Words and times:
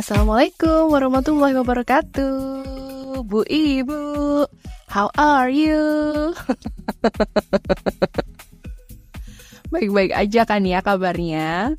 Assalamualaikum 0.00 0.96
warahmatullahi 0.96 1.52
wabarakatuh. 1.60 2.32
Bu 3.20 3.44
Ibu 3.44 4.48
How 4.88 5.12
are 5.12 5.52
you? 5.52 6.32
Baik-baik 9.76 10.16
aja 10.16 10.48
kan 10.48 10.64
ya 10.64 10.80
kabarnya? 10.80 11.76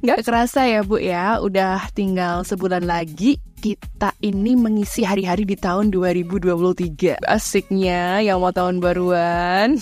Gak 0.00 0.24
kerasa 0.24 0.64
ya 0.64 0.80
Bu 0.80 0.96
ya. 0.96 1.44
Udah 1.44 1.92
tinggal 1.92 2.40
sebulan 2.48 2.88
lagi 2.88 3.36
Kita 3.60 4.16
ini 4.24 4.56
mengisi 4.56 5.04
hari-hari 5.04 5.44
di 5.44 5.60
tahun 5.60 5.92
2023 5.92 7.20
Asiknya 7.20 8.24
yang 8.24 8.40
mau 8.40 8.48
tahun 8.48 8.80
baruan. 8.80 9.76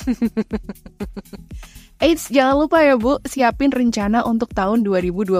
Eits, 2.03 2.35
jangan 2.35 2.67
lupa 2.67 2.83
ya 2.83 2.99
Bu, 2.99 3.23
siapin 3.23 3.71
rencana 3.71 4.27
untuk 4.27 4.51
tahun 4.51 4.83
2024 4.83 5.39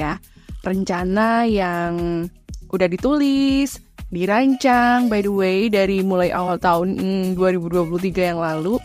ya. 0.00 0.16
Rencana 0.64 1.44
yang 1.44 2.24
udah 2.72 2.88
ditulis, 2.88 3.84
dirancang 4.08 5.12
by 5.12 5.20
the 5.20 5.28
way 5.28 5.68
dari 5.68 6.00
mulai 6.00 6.32
awal 6.32 6.56
tahun 6.56 6.96
2023 7.36 7.36
hmm, 7.36 8.16
yang 8.16 8.40
lalu. 8.40 8.80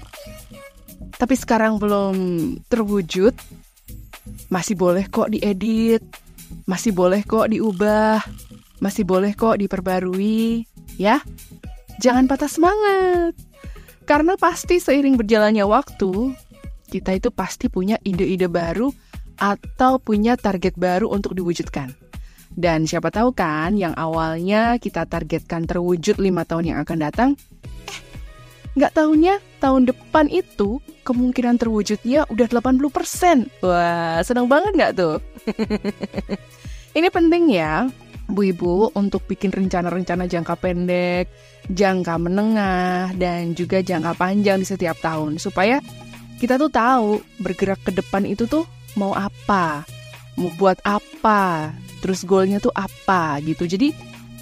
Tapi 1.16 1.36
sekarang 1.40 1.80
belum 1.80 2.16
terwujud. 2.68 3.32
Masih 4.52 4.76
boleh 4.76 5.08
kok 5.08 5.32
diedit, 5.32 6.04
masih 6.68 6.92
boleh 6.92 7.24
kok 7.24 7.50
diubah, 7.50 8.22
masih 8.82 9.08
boleh 9.08 9.34
kok 9.34 9.58
diperbarui, 9.58 10.66
ya. 11.00 11.22
Jangan 12.04 12.28
patah 12.28 12.50
semangat. 12.50 13.34
Karena 14.10 14.34
pasti 14.36 14.82
seiring 14.82 15.22
berjalannya 15.22 15.66
waktu, 15.70 16.34
kita 16.90 17.14
itu 17.14 17.30
pasti 17.30 17.70
punya 17.70 18.02
ide-ide 18.02 18.50
baru 18.50 18.90
atau 19.40 19.98
punya 19.98 20.36
target 20.36 20.76
baru 20.76 21.10
untuk 21.10 21.34
diwujudkan. 21.34 21.96
Dan 22.54 22.84
siapa 22.84 23.10
tahu 23.10 23.32
kan 23.32 23.80
yang 23.80 23.96
awalnya 23.96 24.76
kita 24.78 25.08
targetkan 25.08 25.64
terwujud 25.64 26.20
lima 26.20 26.44
tahun 26.44 26.76
yang 26.76 26.78
akan 26.84 26.98
datang, 27.00 27.30
eh 27.88 28.00
nggak 28.76 28.94
tahunya 28.94 29.40
tahun 29.64 29.90
depan 29.90 30.28
itu 30.30 30.84
kemungkinan 31.04 31.58
terwujudnya 31.58 32.30
udah 32.30 32.48
80%. 32.48 33.66
Wah, 33.66 34.22
senang 34.22 34.46
banget 34.46 34.72
nggak 34.76 34.94
tuh? 34.98 35.18
Ini 36.98 37.08
penting 37.14 37.54
ya, 37.54 37.86
Bu 38.30 38.50
Ibu, 38.50 38.94
untuk 38.98 39.26
bikin 39.26 39.50
rencana-rencana 39.50 40.30
jangka 40.30 40.56
pendek, 40.58 41.30
jangka 41.70 42.18
menengah, 42.18 43.14
dan 43.18 43.54
juga 43.54 43.82
jangka 43.82 44.18
panjang 44.18 44.62
di 44.62 44.68
setiap 44.70 44.98
tahun. 45.02 45.38
Supaya 45.38 45.82
kita 46.38 46.58
tuh 46.58 46.72
tahu 46.72 47.22
bergerak 47.42 47.82
ke 47.86 47.92
depan 47.94 48.26
itu 48.26 48.46
tuh 48.46 48.66
mau 48.96 49.14
apa, 49.14 49.86
mau 50.40 50.50
buat 50.58 50.80
apa, 50.88 51.74
terus 52.02 52.24
goalnya 52.24 52.58
tuh 52.64 52.74
apa 52.74 53.38
gitu. 53.44 53.68
Jadi 53.68 53.92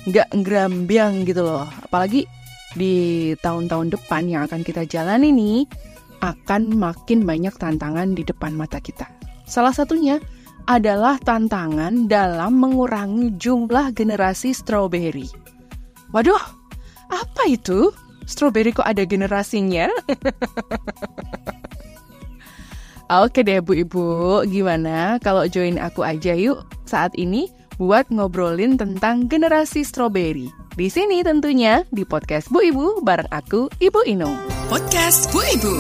nggak 0.08 0.32
ngerambiang 0.38 1.28
gitu 1.28 1.44
loh. 1.44 1.68
Apalagi 1.84 2.24
di 2.78 3.34
tahun-tahun 3.42 3.98
depan 3.98 4.24
yang 4.30 4.42
akan 4.46 4.62
kita 4.62 4.86
jalani 4.86 5.34
nih 5.34 5.60
akan 6.22 6.78
makin 6.78 7.26
banyak 7.26 7.54
tantangan 7.58 8.14
di 8.14 8.24
depan 8.24 8.54
mata 8.54 8.78
kita. 8.78 9.10
Salah 9.48 9.74
satunya 9.74 10.20
adalah 10.68 11.16
tantangan 11.24 12.12
dalam 12.12 12.60
mengurangi 12.60 13.32
jumlah 13.40 13.96
generasi 13.96 14.52
strawberry. 14.52 15.32
Waduh, 16.12 16.40
apa 17.08 17.44
itu? 17.48 17.92
Strawberry 18.28 18.76
kok 18.76 18.84
ada 18.84 19.08
generasinya? 19.08 19.88
Oke 23.08 23.40
deh 23.40 23.64
Bu 23.64 23.72
Ibu, 23.72 24.06
gimana 24.52 25.16
kalau 25.24 25.48
join 25.48 25.80
aku 25.80 26.04
aja 26.04 26.36
yuk 26.36 26.68
saat 26.84 27.16
ini 27.16 27.48
buat 27.80 28.04
ngobrolin 28.12 28.76
tentang 28.76 29.32
generasi 29.32 29.88
strawberry. 29.88 30.52
Di 30.76 30.92
sini 30.92 31.24
tentunya 31.24 31.88
di 31.90 32.04
podcast 32.04 32.52
Bu 32.52 32.60
Ibu 32.60 33.08
bareng 33.08 33.32
aku 33.32 33.72
Ibu 33.80 34.04
Inung. 34.12 34.36
Podcast 34.68 35.32
Bu 35.32 35.40
Ibu. 35.40 35.76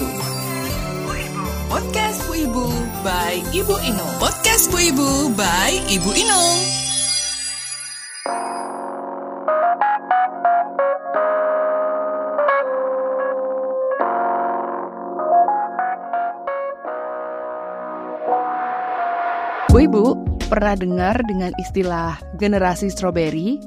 Podcast 1.68 2.24
Bu 2.32 2.34
Ibu 2.48 2.66
by 3.04 3.36
Ibu 3.52 3.76
Inung. 3.84 4.14
Podcast 4.24 4.72
Bu 4.72 4.80
Ibu 4.80 5.36
by 5.36 5.72
Ibu 5.92 6.10
Inung. 6.16 6.78
Ibu-ibu 19.68 20.16
pernah 20.48 20.80
dengar 20.80 21.20
dengan 21.28 21.52
istilah 21.60 22.16
generasi 22.40 22.88
strawberry? 22.88 23.60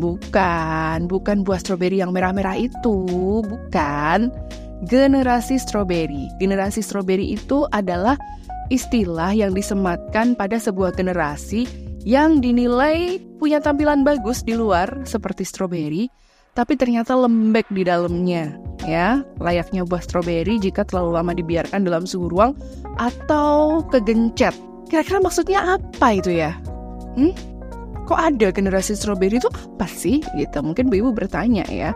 Bukan, 0.00 1.12
bukan 1.12 1.44
buah 1.44 1.60
strawberry 1.60 2.00
yang 2.00 2.16
merah-merah 2.16 2.56
itu, 2.56 3.04
bukan. 3.44 4.32
Generasi 4.88 5.60
strawberry. 5.60 6.24
Generasi 6.40 6.80
strawberry 6.80 7.36
itu 7.36 7.68
adalah 7.68 8.16
istilah 8.72 9.36
yang 9.36 9.52
disematkan 9.52 10.32
pada 10.32 10.56
sebuah 10.56 10.96
generasi 10.96 11.68
yang 12.08 12.40
dinilai 12.40 13.20
punya 13.36 13.60
tampilan 13.60 14.00
bagus 14.00 14.40
di 14.40 14.56
luar 14.56 15.04
seperti 15.04 15.44
strawberry, 15.44 16.08
tapi 16.56 16.80
ternyata 16.80 17.12
lembek 17.12 17.68
di 17.68 17.84
dalamnya. 17.84 18.56
Ya, 18.88 19.20
layaknya 19.36 19.84
buah 19.84 20.00
strawberry 20.00 20.56
jika 20.56 20.88
terlalu 20.88 21.20
lama 21.20 21.36
dibiarkan 21.36 21.84
dalam 21.84 22.08
suhu 22.08 22.32
ruang 22.32 22.56
atau 22.96 23.84
kegencet 23.92 24.56
Kira-kira 24.90 25.22
maksudnya 25.22 25.78
apa 25.78 26.18
itu 26.18 26.34
ya? 26.34 26.58
Hmm? 27.14 27.30
Kok 28.10 28.18
ada 28.18 28.50
generasi 28.50 28.98
strawberry 28.98 29.38
itu 29.38 29.46
apa 29.46 29.86
sih? 29.86 30.18
Gitu. 30.34 30.58
Mungkin 30.58 30.90
ibu 30.90 31.14
bertanya 31.14 31.62
ya. 31.70 31.94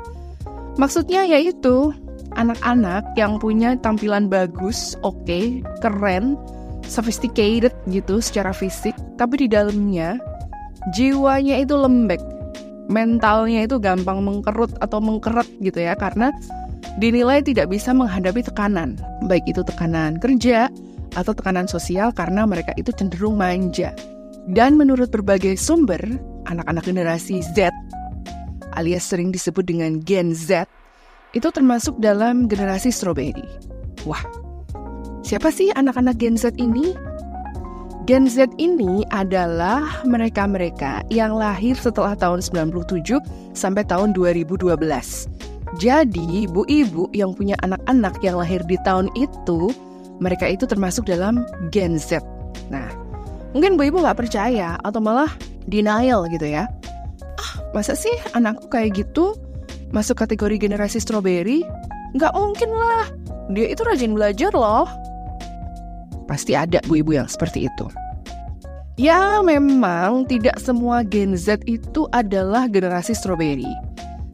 Maksudnya 0.79 1.27
yaitu 1.27 1.91
anak-anak 2.39 3.03
yang 3.19 3.39
punya 3.39 3.75
tampilan 3.79 4.31
bagus, 4.31 4.99
oke, 5.03 5.19
okay, 5.27 5.63
keren, 5.83 6.39
sophisticated 6.87 7.75
gitu 7.91 8.19
secara 8.19 8.51
fisik, 8.51 8.95
tapi 9.17 9.47
di 9.47 9.49
dalamnya 9.51 10.19
jiwanya 10.93 11.63
itu 11.63 11.79
lembek, 11.79 12.21
mentalnya 12.91 13.65
itu 13.65 13.79
gampang 13.79 14.21
mengkerut 14.21 14.75
atau 14.83 14.99
mengkeret 15.01 15.47
gitu 15.63 15.79
ya 15.81 15.97
karena 15.97 16.35
dinilai 17.01 17.41
tidak 17.41 17.71
bisa 17.73 17.95
menghadapi 17.95 18.45
tekanan, 18.45 18.99
baik 19.31 19.47
itu 19.49 19.63
tekanan 19.65 20.19
kerja, 20.21 20.69
atau 21.15 21.33
tekanan 21.35 21.67
sosial 21.67 22.11
karena 22.15 22.47
mereka 22.47 22.75
itu 22.79 22.91
cenderung 22.95 23.39
manja. 23.39 23.95
Dan 24.45 24.77
menurut 24.77 25.09
berbagai 25.09 25.57
sumber, 25.57 26.03
anak-anak 26.45 26.85
generasi 26.85 27.41
Z 27.41 27.73
alias 28.75 29.07
sering 29.07 29.31
disebut 29.31 29.65
dengan 29.65 30.03
Gen 30.03 30.35
Z 30.35 30.67
itu 31.35 31.49
termasuk 31.51 31.99
dalam 31.99 32.47
generasi 32.47 32.95
strawberry. 32.95 33.47
Wah, 34.07 34.23
siapa 35.27 35.51
sih 35.51 35.75
anak-anak 35.75 36.19
Gen 36.19 36.37
Z 36.39 36.55
ini? 36.61 36.95
Gen 38.05 38.29
Z 38.29 38.53
ini 38.61 39.03
adalah 39.09 40.05
mereka-mereka 40.05 41.09
yang 41.09 41.41
lahir 41.41 41.73
setelah 41.73 42.13
tahun 42.13 42.45
97 42.45 43.17
sampai 43.57 43.83
tahun 43.89 44.13
2012. 44.13 44.77
Jadi, 45.75 46.47
ibu-ibu 46.47 47.11
yang 47.11 47.35
punya 47.35 47.59
anak-anak 47.65 48.23
yang 48.23 48.39
lahir 48.39 48.63
di 48.71 48.79
tahun 48.87 49.11
itu 49.19 49.75
mereka 50.23 50.47
itu 50.47 50.67
termasuk 50.69 51.07
dalam 51.09 51.43
Gen 51.75 51.99
Z. 51.99 52.23
Nah, 52.71 52.91
mungkin 53.55 53.75
Bu 53.79 53.91
Ibu 53.91 54.03
nggak 54.03 54.19
percaya 54.27 54.79
atau 54.83 55.01
malah 55.03 55.31
denial 55.67 56.27
gitu 56.31 56.47
ya. 56.47 56.71
Ah, 57.41 57.53
masa 57.75 57.99
sih 57.99 58.15
anakku 58.37 58.71
kayak 58.71 58.95
gitu 58.99 59.35
masuk 59.91 60.19
kategori 60.23 60.59
generasi 60.59 60.99
strawberry? 61.03 61.63
Nggak 62.15 62.35
mungkin 62.35 62.71
lah, 62.71 63.07
dia 63.51 63.67
itu 63.75 63.83
rajin 63.83 64.15
belajar 64.15 64.55
loh. 64.55 64.87
Pasti 66.31 66.55
ada 66.55 66.79
Bu 66.87 67.03
Ibu 67.03 67.19
yang 67.19 67.29
seperti 67.29 67.67
itu. 67.67 67.87
Ya, 68.95 69.43
memang 69.43 70.23
tidak 70.31 70.63
semua 70.63 71.03
Gen 71.03 71.35
Z 71.35 71.67
itu 71.67 72.07
adalah 72.15 72.71
generasi 72.71 73.11
strawberry. 73.11 73.67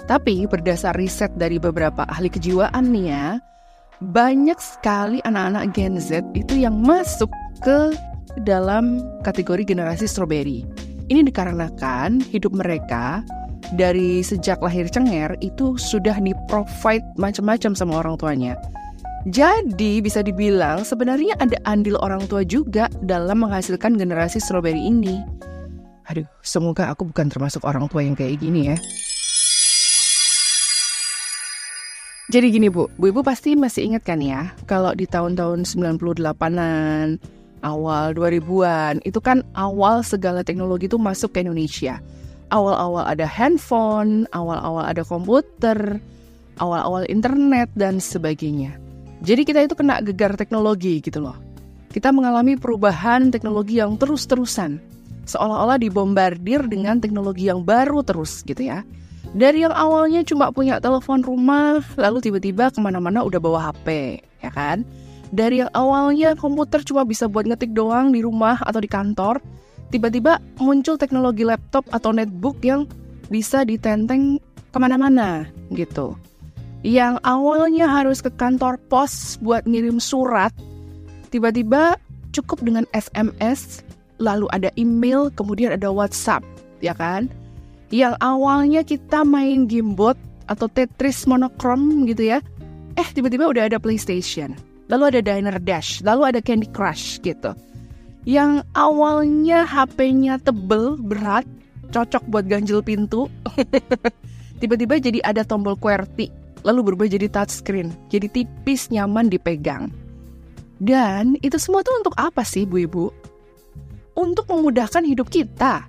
Tapi 0.05 0.45
berdasar 0.45 0.93
riset 1.01 1.33
dari 1.39 1.57
beberapa 1.57 2.05
ahli 2.05 2.29
kejiwaan 2.29 2.93
nih 2.93 3.07
ya, 3.09 3.27
banyak 4.01 4.57
sekali 4.57 5.21
anak-anak 5.29 5.77
Gen 5.77 6.01
Z 6.01 6.25
itu 6.33 6.65
yang 6.65 6.81
masuk 6.81 7.29
ke 7.61 7.93
dalam 8.49 9.05
kategori 9.21 9.69
generasi 9.69 10.09
strawberry. 10.09 10.65
Ini 11.13 11.27
dikarenakan 11.29 12.25
hidup 12.33 12.57
mereka 12.57 13.21
dari 13.77 14.25
sejak 14.25 14.63
lahir 14.65 14.89
cenger 14.89 15.37
itu 15.45 15.77
sudah 15.77 16.17
di-provide 16.17 17.05
macam-macam 17.21 17.73
sama 17.77 18.01
orang 18.01 18.17
tuanya. 18.17 18.55
Jadi 19.29 20.01
bisa 20.01 20.25
dibilang 20.25 20.81
sebenarnya 20.81 21.37
ada 21.37 21.61
andil 21.69 22.01
orang 22.01 22.25
tua 22.25 22.41
juga 22.41 22.89
dalam 23.05 23.45
menghasilkan 23.45 24.01
generasi 24.01 24.41
strawberry 24.41 24.81
ini. 24.81 25.21
Aduh, 26.09 26.25
semoga 26.41 26.89
aku 26.89 27.05
bukan 27.13 27.29
termasuk 27.29 27.61
orang 27.69 27.85
tua 27.93 28.01
yang 28.01 28.17
kayak 28.17 28.41
gini 28.41 28.73
ya. 28.73 28.77
Jadi 32.31 32.47
gini 32.55 32.71
Bu, 32.71 32.87
Bu 32.95 33.11
Ibu 33.11 33.27
pasti 33.27 33.59
masih 33.59 33.91
ingat 33.91 34.07
kan 34.07 34.23
ya, 34.23 34.55
kalau 34.71 34.95
di 34.95 35.03
tahun-tahun 35.03 35.67
98-an, 35.67 37.19
awal 37.67 38.15
2000-an. 38.15 39.03
Itu 39.03 39.19
kan 39.19 39.43
awal 39.59 40.07
segala 40.07 40.47
teknologi 40.47 40.87
itu 40.87 40.95
masuk 40.95 41.35
ke 41.35 41.43
Indonesia. 41.43 41.99
Awal-awal 42.55 43.11
ada 43.11 43.27
handphone, 43.27 44.31
awal-awal 44.31 44.87
ada 44.87 45.03
komputer, 45.03 45.99
awal-awal 46.63 47.03
internet 47.11 47.67
dan 47.75 47.99
sebagainya. 47.99 48.79
Jadi 49.27 49.43
kita 49.43 49.67
itu 49.67 49.75
kena 49.75 49.99
gegar 49.99 50.39
teknologi 50.39 51.03
gitu 51.03 51.19
loh. 51.19 51.35
Kita 51.91 52.15
mengalami 52.15 52.55
perubahan 52.55 53.35
teknologi 53.35 53.83
yang 53.83 53.99
terus-terusan. 53.99 54.79
Seolah-olah 55.27 55.83
dibombardir 55.83 56.63
dengan 56.71 57.03
teknologi 57.03 57.51
yang 57.51 57.67
baru 57.67 58.07
terus 58.07 58.47
gitu 58.47 58.71
ya. 58.71 58.87
Dari 59.31 59.63
yang 59.63 59.71
awalnya 59.71 60.27
cuma 60.27 60.51
punya 60.51 60.83
telepon 60.83 61.23
rumah, 61.23 61.79
lalu 61.95 62.19
tiba-tiba 62.19 62.75
ke 62.75 62.83
mana-mana 62.83 63.23
udah 63.23 63.39
bawa 63.39 63.71
HP, 63.71 64.19
ya 64.43 64.51
kan? 64.51 64.83
Dari 65.31 65.63
yang 65.63 65.71
awalnya 65.71 66.35
komputer 66.35 66.83
cuma 66.83 67.07
bisa 67.07 67.31
buat 67.31 67.47
ngetik 67.47 67.71
doang 67.71 68.11
di 68.11 68.27
rumah 68.27 68.59
atau 68.67 68.83
di 68.83 68.91
kantor, 68.91 69.39
tiba-tiba 69.95 70.43
muncul 70.59 70.99
teknologi 70.99 71.47
laptop 71.47 71.87
atau 71.95 72.11
netbook 72.11 72.59
yang 72.67 72.91
bisa 73.31 73.63
ditenteng 73.63 74.43
ke 74.75 74.79
mana-mana 74.83 75.47
gitu. 75.79 76.19
Yang 76.83 77.23
awalnya 77.23 77.87
harus 77.87 78.19
ke 78.19 78.35
kantor 78.35 78.83
pos 78.91 79.39
buat 79.39 79.63
ngirim 79.63 80.03
surat, 80.03 80.51
tiba-tiba 81.31 81.95
cukup 82.35 82.67
dengan 82.67 82.83
SMS, 82.91 83.87
lalu 84.19 84.51
ada 84.51 84.75
email, 84.75 85.31
kemudian 85.31 85.71
ada 85.71 85.95
WhatsApp, 85.95 86.43
ya 86.83 86.99
kan? 86.99 87.31
Yang 87.91 88.15
awalnya 88.23 88.87
kita 88.87 89.27
main 89.27 89.67
game 89.67 89.99
bot 89.99 90.17
atau 90.47 90.71
Tetris 90.71 91.27
monokrom 91.27 92.07
gitu 92.07 92.31
ya, 92.31 92.39
eh 92.95 93.09
tiba-tiba 93.11 93.51
udah 93.51 93.67
ada 93.71 93.83
PlayStation 93.83 94.55
lalu 94.91 95.17
ada 95.17 95.21
Diner 95.23 95.57
Dash, 95.63 96.03
lalu 96.03 96.35
ada 96.35 96.41
Candy 96.43 96.67
Crush 96.75 97.23
gitu. 97.23 97.55
Yang 98.27 98.67
awalnya 98.77 99.65
HP-nya 99.65 100.43
tebel, 100.43 100.99
berat, 100.99 101.47
cocok 101.95 102.27
buat 102.29 102.45
ganjil 102.51 102.85
pintu, 102.85 103.31
tiba-tiba 104.61 105.01
jadi 105.01 105.23
ada 105.25 105.47
tombol 105.47 105.79
QWERTY, 105.79 106.29
lalu 106.67 106.93
berubah 106.93 107.07
jadi 107.09 107.31
touchscreen, 107.31 107.95
jadi 108.13 108.29
tipis, 108.29 108.91
nyaman 108.93 109.31
dipegang. 109.31 109.89
Dan 110.83 111.39
itu 111.41 111.57
semua 111.57 111.81
tuh 111.87 111.97
untuk 111.97 112.13
apa 112.19 112.45
sih, 112.45 112.67
Bu 112.67 112.85
Ibu? 112.85 113.07
Untuk 114.21 114.45
memudahkan 114.53 115.07
hidup 115.07 115.33
kita. 115.33 115.87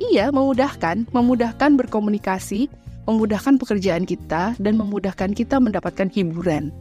Iya, 0.00 0.32
memudahkan, 0.32 1.12
memudahkan 1.12 1.76
berkomunikasi, 1.76 2.72
memudahkan 3.04 3.60
pekerjaan 3.60 4.08
kita, 4.08 4.56
dan 4.56 4.74
memudahkan 4.80 5.36
kita 5.36 5.60
mendapatkan 5.60 6.08
hiburan. 6.08 6.72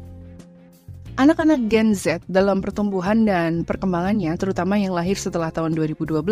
Anak-anak 1.20 1.68
Gen 1.68 1.92
Z 1.92 2.24
dalam 2.32 2.64
pertumbuhan 2.64 3.28
dan 3.28 3.68
perkembangannya, 3.68 4.40
terutama 4.40 4.80
yang 4.80 4.96
lahir 4.96 5.20
setelah 5.20 5.52
tahun 5.52 5.76
2012, 5.76 6.24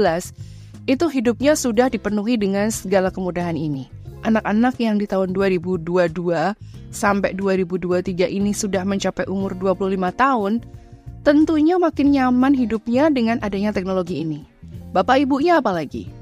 itu 0.87 1.05
hidupnya 1.11 1.59
sudah 1.59 1.91
dipenuhi 1.91 2.39
dengan 2.39 2.71
segala 2.71 3.11
kemudahan 3.11 3.59
ini. 3.59 3.91
Anak-anak 4.23 4.79
yang 4.79 4.95
di 4.95 5.03
tahun 5.03 5.35
2022 5.35 6.55
sampai 6.95 7.35
2023 7.35 8.31
ini 8.31 8.55
sudah 8.55 8.87
mencapai 8.87 9.27
umur 9.27 9.59
25 9.59 9.91
tahun, 10.15 10.63
tentunya 11.27 11.75
makin 11.75 12.15
nyaman 12.15 12.55
hidupnya 12.55 13.11
dengan 13.11 13.43
adanya 13.43 13.75
teknologi 13.75 14.23
ini. 14.23 14.47
Bapak 14.95 15.19
ibunya 15.27 15.59
apalagi? 15.59 16.16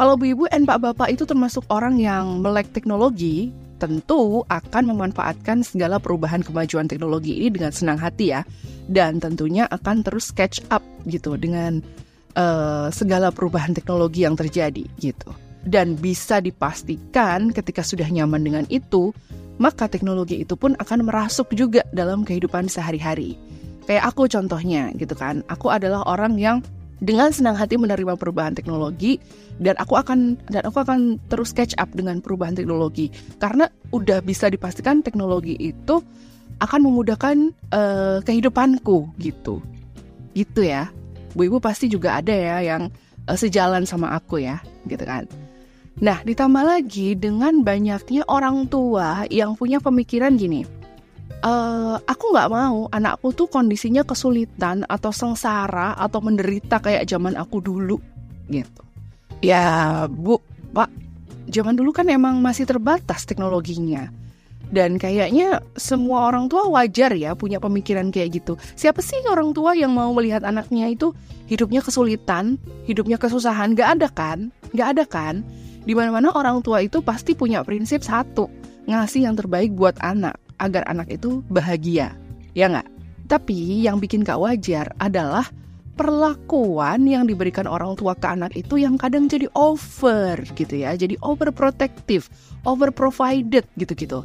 Kalau 0.00 0.16
bu 0.16 0.32
ibu 0.32 0.48
dan 0.48 0.64
pak 0.64 0.80
bapak 0.80 1.12
itu 1.12 1.28
termasuk 1.28 1.60
orang 1.68 2.00
yang 2.00 2.40
melek 2.40 2.72
teknologi, 2.72 3.52
tentu 3.76 4.40
akan 4.48 4.96
memanfaatkan 4.96 5.60
segala 5.60 6.00
perubahan 6.00 6.40
kemajuan 6.40 6.88
teknologi 6.88 7.36
ini 7.36 7.52
dengan 7.52 7.68
senang 7.68 8.00
hati 8.00 8.32
ya. 8.32 8.40
Dan 8.88 9.20
tentunya 9.20 9.68
akan 9.68 10.00
terus 10.00 10.32
catch 10.32 10.64
up 10.72 10.80
gitu 11.04 11.36
dengan 11.36 11.84
uh, 12.32 12.88
segala 12.88 13.28
perubahan 13.28 13.76
teknologi 13.76 14.24
yang 14.24 14.40
terjadi 14.40 14.88
gitu. 15.04 15.36
Dan 15.68 16.00
bisa 16.00 16.40
dipastikan 16.40 17.52
ketika 17.52 17.84
sudah 17.84 18.08
nyaman 18.08 18.40
dengan 18.40 18.64
itu 18.72 19.12
maka 19.60 19.84
teknologi 19.84 20.40
itu 20.40 20.56
pun 20.56 20.80
akan 20.80 21.12
merasuk 21.12 21.52
juga 21.52 21.84
dalam 21.92 22.24
kehidupan 22.24 22.72
sehari-hari. 22.72 23.36
Kayak 23.84 24.16
aku 24.16 24.32
contohnya 24.32 24.96
gitu 24.96 25.12
kan 25.12 25.44
aku 25.52 25.68
adalah 25.68 26.08
orang 26.08 26.40
yang 26.40 26.64
dengan 27.04 27.32
senang 27.36 27.56
hati 27.56 27.76
menerima 27.76 28.16
perubahan 28.16 28.56
teknologi 28.56 29.20
dan 29.60 29.76
aku 29.76 29.94
akan 30.00 30.40
dan 30.48 30.64
aku 30.64 30.80
akan 30.80 31.20
terus 31.28 31.52
catch 31.52 31.76
up 31.76 31.92
dengan 31.92 32.24
perubahan 32.24 32.56
teknologi. 32.56 33.12
Karena 33.36 33.68
udah 33.92 34.24
bisa 34.24 34.48
dipastikan 34.48 35.04
teknologi 35.04 35.54
itu 35.60 36.00
akan 36.64 36.80
memudahkan 36.80 37.36
uh, 37.70 38.18
kehidupanku 38.24 39.12
gitu. 39.20 39.60
Gitu 40.32 40.60
ya. 40.64 40.88
Bu 41.36 41.46
ibu 41.46 41.60
pasti 41.62 41.86
juga 41.86 42.18
ada 42.18 42.32
ya 42.32 42.58
yang 42.64 42.88
uh, 43.28 43.36
sejalan 43.36 43.84
sama 43.84 44.16
aku 44.16 44.40
ya 44.40 44.64
gitu 44.88 45.04
kan. 45.04 45.28
Nah 46.00 46.24
ditambah 46.24 46.64
lagi 46.64 47.12
dengan 47.12 47.60
banyaknya 47.60 48.24
orang 48.32 48.64
tua 48.72 49.28
yang 49.28 49.52
punya 49.54 49.76
pemikiran 49.78 50.40
gini. 50.40 50.64
Uh, 51.40 51.96
aku 52.04 52.36
nggak 52.36 52.52
mau 52.52 52.84
anakku 52.92 53.32
tuh 53.32 53.48
kondisinya 53.48 54.04
kesulitan 54.04 54.84
atau 54.84 55.08
sengsara 55.08 55.96
atau 55.96 56.20
menderita 56.20 56.80
kayak 56.84 57.08
zaman 57.08 57.32
aku 57.36 57.64
dulu 57.64 57.96
gitu. 58.52 58.89
Ya 59.40 60.04
bu, 60.08 60.36
pak, 60.76 60.92
zaman 61.48 61.76
dulu 61.76 61.96
kan 61.96 62.08
emang 62.12 62.44
masih 62.44 62.68
terbatas 62.68 63.24
teknologinya. 63.24 64.12
Dan 64.70 65.02
kayaknya 65.02 65.64
semua 65.74 66.30
orang 66.30 66.46
tua 66.46 66.70
wajar 66.70 67.10
ya 67.18 67.34
punya 67.34 67.58
pemikiran 67.58 68.14
kayak 68.14 68.38
gitu. 68.38 68.54
Siapa 68.78 69.02
sih 69.02 69.18
orang 69.26 69.50
tua 69.50 69.74
yang 69.74 69.90
mau 69.90 70.14
melihat 70.14 70.46
anaknya 70.46 70.86
itu 70.94 71.10
hidupnya 71.50 71.82
kesulitan, 71.82 72.54
hidupnya 72.86 73.18
kesusahan? 73.18 73.74
Gak 73.74 73.98
ada 73.98 74.08
kan? 74.12 74.54
Gak 74.70 74.94
ada 74.94 75.04
kan? 75.08 75.42
Di 75.82 75.96
mana-mana 75.96 76.30
orang 76.30 76.62
tua 76.62 76.86
itu 76.86 77.02
pasti 77.02 77.34
punya 77.34 77.66
prinsip 77.66 78.06
satu, 78.06 78.46
ngasih 78.86 79.26
yang 79.26 79.34
terbaik 79.34 79.74
buat 79.74 79.98
anak 80.04 80.38
agar 80.60 80.84
anak 80.86 81.08
itu 81.10 81.40
bahagia, 81.48 82.12
ya 82.52 82.68
nggak? 82.68 82.86
Tapi 83.26 83.80
yang 83.82 83.96
bikin 83.96 84.20
gak 84.22 84.38
wajar 84.38 84.92
adalah 85.00 85.48
perlakuan 86.00 87.04
yang 87.04 87.28
diberikan 87.28 87.68
orang 87.68 87.92
tua 87.92 88.16
ke 88.16 88.24
anak 88.24 88.56
itu 88.56 88.80
yang 88.80 88.96
kadang 88.96 89.28
jadi 89.28 89.52
over 89.52 90.40
gitu 90.56 90.80
ya, 90.80 90.96
jadi 90.96 91.20
overprotective, 91.20 92.24
overprovided 92.64 93.68
gitu-gitu. 93.76 94.24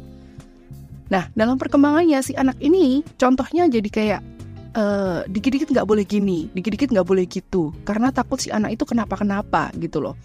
Nah, 1.12 1.28
dalam 1.36 1.60
perkembangannya 1.60 2.16
si 2.24 2.32
anak 2.32 2.56
ini 2.64 3.04
contohnya 3.20 3.68
jadi 3.68 3.88
kayak 3.92 4.20
uh, 4.72 5.20
dikit-dikit 5.28 5.68
nggak 5.68 5.84
boleh 5.84 6.08
gini, 6.08 6.48
dikit-dikit 6.56 6.96
nggak 6.96 7.04
boleh 7.04 7.28
gitu, 7.28 7.76
karena 7.84 8.08
takut 8.08 8.40
si 8.40 8.48
anak 8.48 8.80
itu 8.80 8.88
kenapa-kenapa 8.88 9.68
gitu 9.76 10.00
loh. 10.00 10.16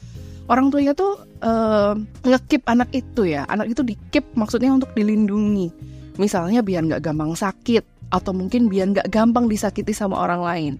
Orang 0.48 0.72
tuanya 0.72 0.96
tuh 0.96 1.20
uh, 1.44 2.00
ngekip 2.24 2.64
anak 2.72 2.96
itu 2.96 3.28
ya, 3.28 3.44
anak 3.52 3.76
itu 3.76 3.84
dikip 3.84 4.24
maksudnya 4.40 4.72
untuk 4.72 4.96
dilindungi 4.96 5.92
Misalnya 6.20 6.60
biar 6.60 6.84
nggak 6.84 7.04
gampang 7.04 7.32
sakit, 7.38 8.12
atau 8.12 8.36
mungkin 8.36 8.68
biar 8.68 8.92
nggak 8.92 9.08
gampang 9.08 9.48
disakiti 9.48 9.96
sama 9.96 10.20
orang 10.20 10.42
lain. 10.44 10.74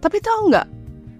Tapi 0.00 0.18
tahu 0.20 0.52
nggak 0.52 0.68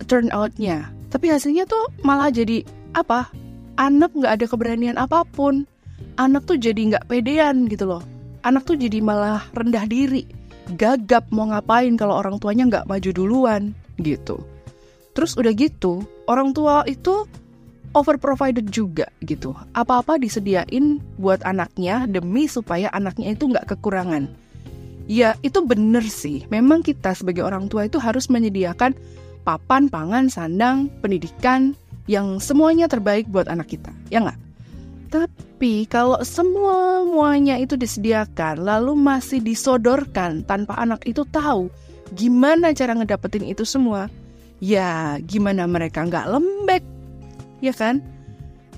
turn 0.08 0.32
outnya? 0.32 0.88
Tapi 1.12 1.28
hasilnya 1.28 1.68
tuh 1.68 1.92
malah 2.00 2.32
jadi 2.32 2.64
apa? 2.96 3.28
Anak 3.76 4.12
nggak 4.16 4.32
ada 4.40 4.46
keberanian 4.48 4.96
apa 4.96 5.24
pun. 5.24 5.68
Anak 6.16 6.48
tuh 6.48 6.56
jadi 6.56 6.96
nggak 6.96 7.08
pedean 7.08 7.68
gitu 7.68 7.88
loh. 7.88 8.02
Anak 8.40 8.64
tuh 8.64 8.76
jadi 8.76 9.04
malah 9.04 9.44
rendah 9.52 9.84
diri, 9.84 10.24
gagap 10.80 11.28
mau 11.28 11.48
ngapain 11.52 11.92
kalau 12.00 12.16
orang 12.16 12.40
tuanya 12.40 12.64
nggak 12.68 12.88
maju 12.88 13.10
duluan 13.12 13.62
gitu. 14.00 14.40
Terus 15.12 15.36
udah 15.36 15.52
gitu, 15.52 16.00
orang 16.24 16.56
tua 16.56 16.86
itu 16.88 17.28
over 17.92 18.16
provided 18.16 18.70
juga 18.70 19.10
gitu. 19.26 19.52
Apa-apa 19.74 20.16
disediain 20.16 21.02
buat 21.18 21.42
anaknya 21.42 22.06
demi 22.06 22.46
supaya 22.46 22.88
anaknya 22.94 23.34
itu 23.34 23.50
nggak 23.50 23.76
kekurangan. 23.76 24.30
Ya 25.10 25.34
itu 25.42 25.58
bener 25.66 26.06
sih. 26.06 26.46
Memang 26.54 26.86
kita 26.86 27.10
sebagai 27.18 27.42
orang 27.42 27.66
tua 27.66 27.90
itu 27.90 27.98
harus 27.98 28.30
menyediakan 28.30 28.94
papan, 29.42 29.90
pangan, 29.90 30.30
sandang, 30.30 30.86
pendidikan 31.02 31.74
yang 32.06 32.38
semuanya 32.38 32.86
terbaik 32.86 33.26
buat 33.26 33.50
anak 33.50 33.74
kita. 33.74 33.90
Ya 34.14 34.22
nggak? 34.22 34.38
Tapi 35.10 35.90
kalau 35.90 36.22
semua 36.22 37.02
semuanya 37.02 37.58
itu 37.58 37.74
disediakan 37.74 38.62
lalu 38.62 38.94
masih 38.94 39.42
disodorkan 39.42 40.46
tanpa 40.46 40.78
anak 40.78 41.02
itu 41.02 41.26
tahu 41.26 41.66
gimana 42.14 42.70
cara 42.70 42.94
ngedapetin 42.94 43.50
itu 43.50 43.66
semua, 43.66 44.06
ya 44.62 45.18
gimana 45.26 45.66
mereka 45.66 46.06
nggak 46.06 46.30
lembek 46.30 46.86
ya 47.58 47.74
kan? 47.74 47.98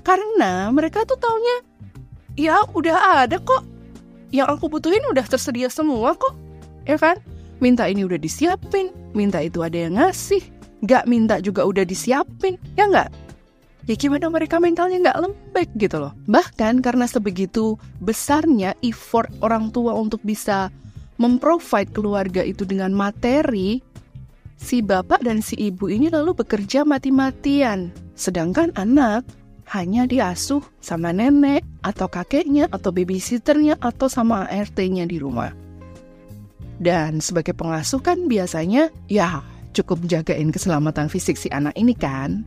Karena 0.01 0.73
mereka 0.73 1.05
tuh 1.05 1.15
taunya, 1.21 1.57
ya 2.33 2.65
udah 2.73 3.23
ada 3.23 3.37
kok. 3.37 3.72
Yang 4.33 4.57
aku 4.57 4.65
butuhin 4.65 5.05
udah 5.13 5.29
tersedia 5.29 5.69
semua 5.69 6.17
kok, 6.17 6.33
ya 6.89 6.97
kan? 6.97 7.21
Minta 7.61 7.85
ini 7.85 8.01
udah 8.01 8.17
disiapin, 8.17 8.89
minta 9.13 9.37
itu 9.37 9.61
ada 9.61 9.77
yang 9.77 10.01
ngasih, 10.01 10.41
gak 10.89 11.05
minta 11.05 11.37
juga 11.37 11.61
udah 11.69 11.85
disiapin, 11.85 12.57
ya 12.73 12.89
nggak? 12.89 13.13
Ya 13.85 13.93
gimana 13.99 14.31
mereka 14.33 14.57
mentalnya 14.57 14.97
nggak 15.05 15.19
lembek 15.21 15.69
gitu 15.77 16.01
loh. 16.01 16.15
Bahkan 16.25 16.81
karena 16.81 17.05
sebegitu 17.05 17.75
besarnya 18.01 18.73
effort 18.81 19.29
orang 19.43 19.69
tua 19.69 19.93
untuk 19.93 20.23
bisa 20.25 20.73
memprovide 21.21 21.91
keluarga 21.91 22.41
itu 22.41 22.65
dengan 22.65 22.95
materi, 22.95 23.83
si 24.55 24.79
bapak 24.79 25.21
dan 25.27 25.43
si 25.43 25.59
ibu 25.59 25.91
ini 25.91 26.07
lalu 26.07 26.31
bekerja 26.31 26.87
mati-matian. 26.87 27.91
Sedangkan 28.15 28.71
anak 28.79 29.27
hanya 29.71 30.03
diasuh 30.09 30.63
sama 30.83 31.15
nenek 31.15 31.63
atau 31.85 32.11
kakeknya 32.11 32.67
atau 32.71 32.91
babysitternya 32.91 33.79
atau 33.79 34.11
sama 34.11 34.47
ART-nya 34.49 35.07
di 35.07 35.17
rumah. 35.19 35.51
Dan 36.81 37.23
sebagai 37.23 37.55
pengasuh 37.55 38.03
kan 38.03 38.27
biasanya 38.27 38.91
ya 39.07 39.39
cukup 39.71 40.03
jagain 40.09 40.51
keselamatan 40.51 41.07
fisik 41.07 41.39
si 41.39 41.47
anak 41.53 41.73
ini 41.79 41.95
kan. 41.95 42.43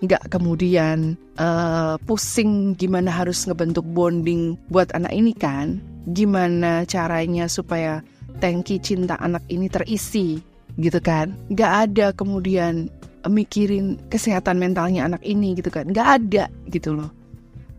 Nggak 0.00 0.32
kemudian 0.32 1.18
uh, 1.36 2.00
pusing 2.08 2.72
gimana 2.78 3.12
harus 3.12 3.44
ngebentuk 3.44 3.84
bonding 3.84 4.56
buat 4.72 4.88
anak 4.96 5.12
ini 5.12 5.34
kan. 5.36 5.82
Gimana 6.08 6.88
caranya 6.88 7.50
supaya 7.50 8.00
tangki 8.40 8.80
cinta 8.80 9.20
anak 9.20 9.44
ini 9.52 9.68
terisi 9.68 10.40
gitu 10.80 10.98
kan 11.02 11.36
nggak 11.52 11.72
ada 11.90 12.06
kemudian 12.16 12.88
mikirin 13.28 14.00
kesehatan 14.08 14.56
mentalnya 14.56 15.04
anak 15.04 15.20
ini 15.26 15.58
gitu 15.58 15.68
kan. 15.68 15.88
Nggak 15.90 16.08
ada 16.20 16.44
gitu 16.70 16.96
loh. 16.96 17.10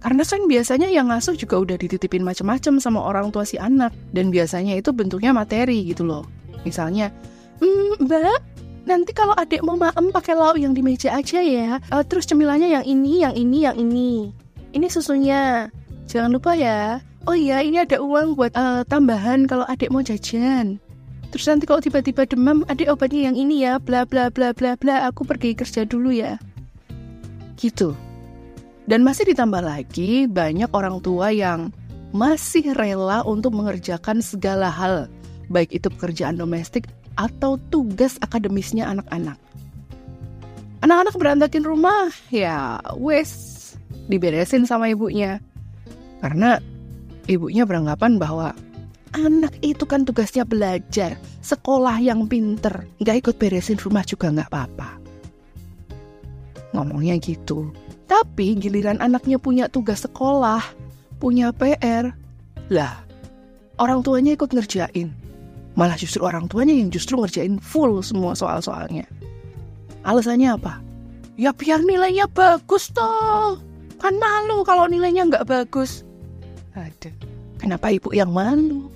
Karena 0.02 0.26
kan 0.26 0.50
biasanya 0.50 0.90
yang 0.90 1.14
ngasuh 1.14 1.38
juga 1.38 1.62
udah 1.62 1.78
dititipin 1.78 2.26
macam-macam 2.26 2.82
sama 2.82 3.00
orang 3.06 3.30
tua 3.30 3.46
si 3.46 3.62
anak. 3.62 3.94
Dan 4.14 4.34
biasanya 4.34 4.78
itu 4.78 4.90
bentuknya 4.94 5.34
materi 5.34 5.86
gitu 5.86 6.06
loh. 6.06 6.26
Misalnya 6.66 7.10
hmm, 7.62 8.06
mbak 8.06 8.42
nanti 8.82 9.14
kalau 9.14 9.38
adik 9.38 9.62
mau 9.62 9.78
maem 9.78 10.10
pakai 10.10 10.34
lauk 10.34 10.58
yang 10.58 10.74
di 10.74 10.82
meja 10.82 11.14
aja 11.14 11.40
ya. 11.42 11.78
Uh, 11.94 12.02
terus 12.02 12.26
cemilannya 12.26 12.74
yang 12.74 12.86
ini 12.86 13.22
yang 13.22 13.34
ini 13.38 13.58
yang 13.66 13.78
ini. 13.78 14.34
Ini 14.74 14.88
susunya. 14.90 15.70
Jangan 16.10 16.34
lupa 16.34 16.58
ya. 16.58 17.00
Oh 17.30 17.38
iya 17.38 17.62
ini 17.62 17.78
ada 17.78 18.02
uang 18.02 18.34
buat 18.34 18.58
uh, 18.58 18.82
tambahan 18.90 19.46
kalau 19.46 19.62
adik 19.70 19.94
mau 19.94 20.02
jajan 20.02 20.82
terus 21.32 21.48
nanti 21.48 21.64
kalau 21.66 21.80
tiba-tiba 21.80 22.28
demam 22.28 22.68
adik 22.68 22.92
obatnya 22.92 23.32
yang 23.32 23.36
ini 23.40 23.64
ya 23.64 23.80
bla 23.80 24.04
bla 24.04 24.28
bla 24.28 24.52
bla 24.52 24.76
bla 24.76 25.08
aku 25.08 25.24
pergi 25.24 25.56
kerja 25.56 25.88
dulu 25.88 26.12
ya. 26.12 26.36
Gitu. 27.56 27.96
Dan 28.86 29.08
masih 29.08 29.32
ditambah 29.32 29.64
lagi 29.64 30.28
banyak 30.28 30.68
orang 30.76 31.00
tua 31.00 31.32
yang 31.32 31.72
masih 32.12 32.76
rela 32.76 33.24
untuk 33.24 33.56
mengerjakan 33.56 34.20
segala 34.20 34.68
hal 34.68 35.08
baik 35.48 35.72
itu 35.72 35.88
pekerjaan 35.88 36.36
domestik 36.36 36.92
atau 37.16 37.56
tugas 37.72 38.20
akademisnya 38.20 38.88
anak-anak. 38.88 39.40
Anak-anak 40.82 41.16
berantakin 41.16 41.64
rumah 41.64 42.10
ya 42.34 42.82
wes 42.98 43.32
diberesin 44.12 44.68
sama 44.68 44.90
ibunya. 44.90 45.40
Karena 46.20 46.58
ibunya 47.30 47.64
beranggapan 47.64 48.18
bahwa 48.18 48.52
anak 49.16 49.58
itu 49.64 49.84
kan 49.88 50.08
tugasnya 50.08 50.48
belajar, 50.48 51.20
sekolah 51.44 52.00
yang 52.00 52.28
pinter, 52.28 52.88
nggak 53.00 53.18
ikut 53.26 53.36
beresin 53.38 53.80
rumah 53.80 54.04
juga 54.08 54.32
nggak 54.32 54.50
apa-apa. 54.52 54.90
Ngomongnya 56.72 57.20
gitu. 57.20 57.72
Tapi 58.08 58.56
giliran 58.60 59.00
anaknya 59.00 59.40
punya 59.40 59.68
tugas 59.72 60.04
sekolah, 60.04 60.64
punya 61.20 61.52
PR, 61.56 62.12
lah 62.72 63.12
orang 63.82 64.06
tuanya 64.06 64.38
ikut 64.38 64.54
ngerjain. 64.54 65.10
Malah 65.74 65.98
justru 65.98 66.22
orang 66.22 66.46
tuanya 66.46 66.78
yang 66.78 66.94
justru 66.94 67.18
ngerjain 67.18 67.58
full 67.58 68.06
semua 68.06 68.38
soal-soalnya. 68.38 69.10
Alasannya 70.06 70.54
apa? 70.54 70.78
Ya 71.36 71.50
biar 71.56 71.82
nilainya 71.82 72.30
bagus 72.30 72.94
toh. 72.94 73.58
Kan 73.98 74.22
malu 74.22 74.62
kalau 74.62 74.86
nilainya 74.86 75.26
nggak 75.26 75.48
bagus. 75.50 76.06
Ada. 76.78 77.10
Kenapa 77.58 77.90
ibu 77.94 78.14
yang 78.14 78.30
malu? 78.30 78.90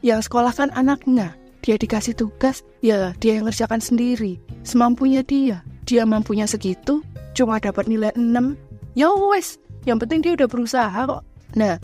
Yang 0.00 0.28
sekolah 0.28 0.52
kan 0.56 0.70
anaknya. 0.72 1.36
Dia 1.60 1.76
dikasih 1.76 2.16
tugas, 2.16 2.64
ya 2.80 3.12
dia 3.20 3.36
yang 3.36 3.44
ngerjakan 3.44 3.84
sendiri. 3.84 4.40
Semampunya 4.64 5.20
dia. 5.20 5.60
Dia 5.84 6.08
mampunya 6.08 6.48
segitu, 6.48 7.04
cuma 7.36 7.60
dapat 7.60 7.84
nilai 7.84 8.16
6. 8.16 8.56
Ya 8.96 9.12
wes, 9.12 9.60
yang 9.84 10.00
penting 10.00 10.24
dia 10.24 10.32
udah 10.36 10.48
berusaha 10.48 11.00
kok. 11.04 11.22
Nah, 11.56 11.76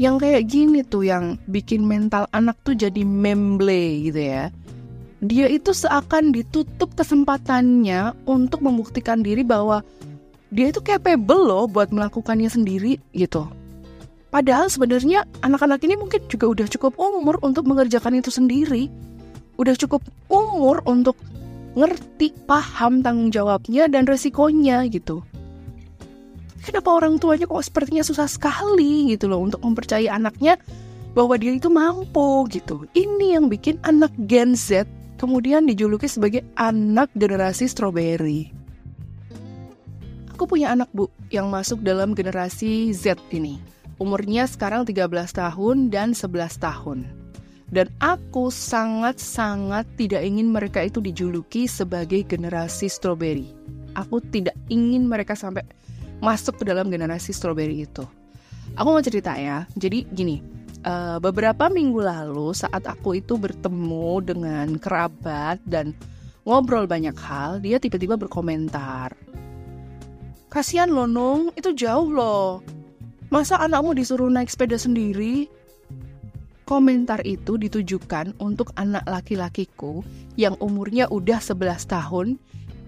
yang 0.00 0.16
kayak 0.16 0.48
gini 0.48 0.80
tuh 0.80 1.04
yang 1.04 1.36
bikin 1.48 1.84
mental 1.84 2.24
anak 2.32 2.56
tuh 2.64 2.72
jadi 2.72 3.04
memble 3.04 4.08
gitu 4.08 4.20
ya. 4.20 4.48
Dia 5.22 5.46
itu 5.46 5.70
seakan 5.70 6.34
ditutup 6.34 6.96
kesempatannya 6.98 8.26
untuk 8.26 8.64
membuktikan 8.64 9.22
diri 9.22 9.46
bahwa 9.46 9.86
dia 10.50 10.74
itu 10.74 10.82
capable 10.82 11.46
loh 11.46 11.64
buat 11.70 11.94
melakukannya 11.94 12.50
sendiri 12.50 12.98
gitu. 13.14 13.46
Padahal 14.32 14.72
sebenarnya 14.72 15.28
anak-anak 15.44 15.84
ini 15.84 16.00
mungkin 16.00 16.24
juga 16.24 16.48
udah 16.48 16.66
cukup 16.72 16.96
umur 16.96 17.36
untuk 17.44 17.68
mengerjakan 17.68 18.16
itu 18.16 18.32
sendiri. 18.32 18.88
Udah 19.60 19.76
cukup 19.76 20.00
umur 20.32 20.80
untuk 20.88 21.20
ngerti, 21.76 22.32
paham 22.48 23.04
tanggung 23.04 23.28
jawabnya 23.28 23.92
dan 23.92 24.08
resikonya 24.08 24.88
gitu. 24.88 25.20
Kenapa 26.64 26.96
orang 26.96 27.20
tuanya 27.20 27.44
kok 27.44 27.60
sepertinya 27.60 28.00
susah 28.00 28.24
sekali 28.24 29.12
gitu 29.12 29.28
loh 29.28 29.44
untuk 29.44 29.60
mempercayai 29.60 30.08
anaknya 30.08 30.56
bahwa 31.12 31.36
dia 31.36 31.52
itu 31.52 31.68
mampu 31.68 32.48
gitu. 32.48 32.88
Ini 32.96 33.36
yang 33.36 33.52
bikin 33.52 33.84
anak 33.84 34.16
Gen 34.24 34.56
Z 34.56 34.88
kemudian 35.20 35.68
dijuluki 35.68 36.08
sebagai 36.08 36.40
anak 36.56 37.12
generasi 37.12 37.68
strawberry. 37.68 38.48
Aku 40.32 40.48
punya 40.48 40.72
anak 40.72 40.88
bu 40.96 41.12
yang 41.28 41.52
masuk 41.52 41.84
dalam 41.84 42.16
generasi 42.16 42.96
Z 42.96 43.20
ini 43.28 43.60
Umurnya 44.02 44.50
sekarang 44.50 44.82
13 44.82 45.06
tahun 45.30 45.86
dan 45.86 46.10
11 46.10 46.58
tahun. 46.58 47.06
Dan 47.70 47.86
aku 48.02 48.50
sangat-sangat 48.50 49.86
tidak 49.94 50.26
ingin 50.26 50.50
mereka 50.50 50.82
itu 50.82 50.98
dijuluki 50.98 51.70
sebagai 51.70 52.26
generasi 52.26 52.90
strawberry. 52.90 53.46
Aku 53.94 54.18
tidak 54.18 54.58
ingin 54.66 55.06
mereka 55.06 55.38
sampai 55.38 55.62
masuk 56.18 56.58
ke 56.58 56.64
dalam 56.66 56.90
generasi 56.90 57.30
strawberry 57.30 57.86
itu. 57.86 58.02
Aku 58.74 58.90
mau 58.90 58.98
cerita 58.98 59.38
ya. 59.38 59.70
Jadi 59.78 60.02
gini, 60.10 60.42
uh, 60.82 61.22
beberapa 61.22 61.70
minggu 61.70 62.02
lalu 62.02 62.50
saat 62.58 62.82
aku 62.82 63.22
itu 63.22 63.38
bertemu 63.38 64.18
dengan 64.26 64.66
kerabat 64.82 65.62
dan 65.62 65.94
ngobrol 66.42 66.90
banyak 66.90 67.14
hal, 67.22 67.62
dia 67.62 67.78
tiba-tiba 67.78 68.18
berkomentar. 68.18 69.14
Kasihan 70.50 70.90
loh 70.90 71.06
Nung, 71.06 71.54
itu 71.54 71.70
jauh 71.70 72.10
loh. 72.10 72.81
Masa 73.32 73.56
anakmu 73.56 73.96
disuruh 73.96 74.28
naik 74.28 74.52
sepeda 74.52 74.76
sendiri? 74.76 75.48
Komentar 76.68 77.24
itu 77.24 77.56
ditujukan 77.56 78.36
untuk 78.36 78.76
anak 78.76 79.08
laki-lakiku 79.08 80.04
yang 80.36 80.52
umurnya 80.60 81.08
udah 81.08 81.40
11 81.40 81.56
tahun 81.88 82.36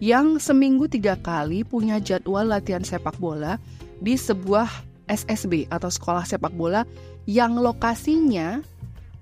yang 0.04 0.36
seminggu 0.36 0.84
tiga 0.84 1.16
kali 1.16 1.64
punya 1.64 1.96
jadwal 1.96 2.44
latihan 2.44 2.84
sepak 2.84 3.16
bola 3.16 3.56
di 4.04 4.20
sebuah 4.20 4.68
SSB 5.08 5.72
atau 5.72 5.88
sekolah 5.88 6.28
sepak 6.28 6.52
bola 6.52 6.84
yang 7.24 7.56
lokasinya 7.56 8.60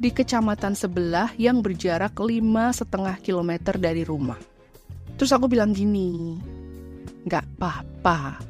di 0.02 0.10
kecamatan 0.10 0.74
sebelah 0.74 1.30
yang 1.38 1.62
berjarak 1.62 2.18
lima 2.18 2.74
setengah 2.74 3.14
kilometer 3.22 3.78
dari 3.78 4.02
rumah. 4.02 4.42
Terus 5.22 5.30
aku 5.30 5.46
bilang 5.46 5.70
gini, 5.70 6.34
nggak 7.30 7.46
apa-apa, 7.62 8.42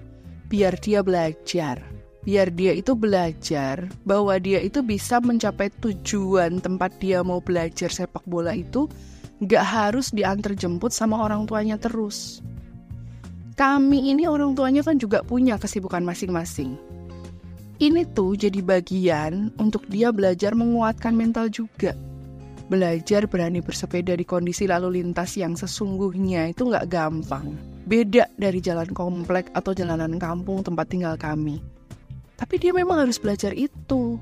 biar 0.49 0.81
dia 0.81 1.05
belajar 1.05 1.92
biar 2.23 2.55
dia 2.55 2.71
itu 2.71 2.95
belajar 2.95 3.91
bahwa 4.07 4.39
dia 4.39 4.63
itu 4.63 4.79
bisa 4.81 5.19
mencapai 5.19 5.75
tujuan 5.83 6.63
tempat 6.63 6.95
dia 7.03 7.19
mau 7.27 7.43
belajar 7.43 7.91
sepak 7.91 8.23
bola 8.31 8.55
itu 8.55 8.87
gak 9.43 9.67
harus 9.67 10.15
diantar 10.15 10.55
jemput 10.55 10.95
sama 10.95 11.19
orang 11.19 11.51
tuanya 11.51 11.75
terus. 11.75 12.39
Kami 13.59 14.15
ini 14.15 14.25
orang 14.31 14.55
tuanya 14.55 14.87
kan 14.87 14.97
juga 14.97 15.27
punya 15.27 15.59
kesibukan 15.59 16.07
masing-masing. 16.07 16.79
Ini 17.83 18.07
tuh 18.15 18.39
jadi 18.39 18.63
bagian 18.63 19.51
untuk 19.59 19.83
dia 19.91 20.15
belajar 20.15 20.55
menguatkan 20.55 21.19
mental 21.19 21.51
juga. 21.51 21.99
Belajar 22.71 23.27
berani 23.27 23.59
bersepeda 23.59 24.15
di 24.15 24.23
kondisi 24.23 24.71
lalu 24.71 25.03
lintas 25.03 25.35
yang 25.35 25.59
sesungguhnya 25.59 26.55
itu 26.55 26.71
gak 26.71 26.87
gampang. 26.87 27.59
Beda 27.83 28.31
dari 28.39 28.63
jalan 28.63 28.95
komplek 28.95 29.51
atau 29.59 29.75
jalanan 29.75 30.23
kampung 30.23 30.63
tempat 30.63 30.87
tinggal 30.87 31.19
kami 31.19 31.72
tapi 32.37 32.59
dia 32.59 32.73
memang 32.75 33.07
harus 33.07 33.17
belajar 33.21 33.53
itu. 33.55 34.19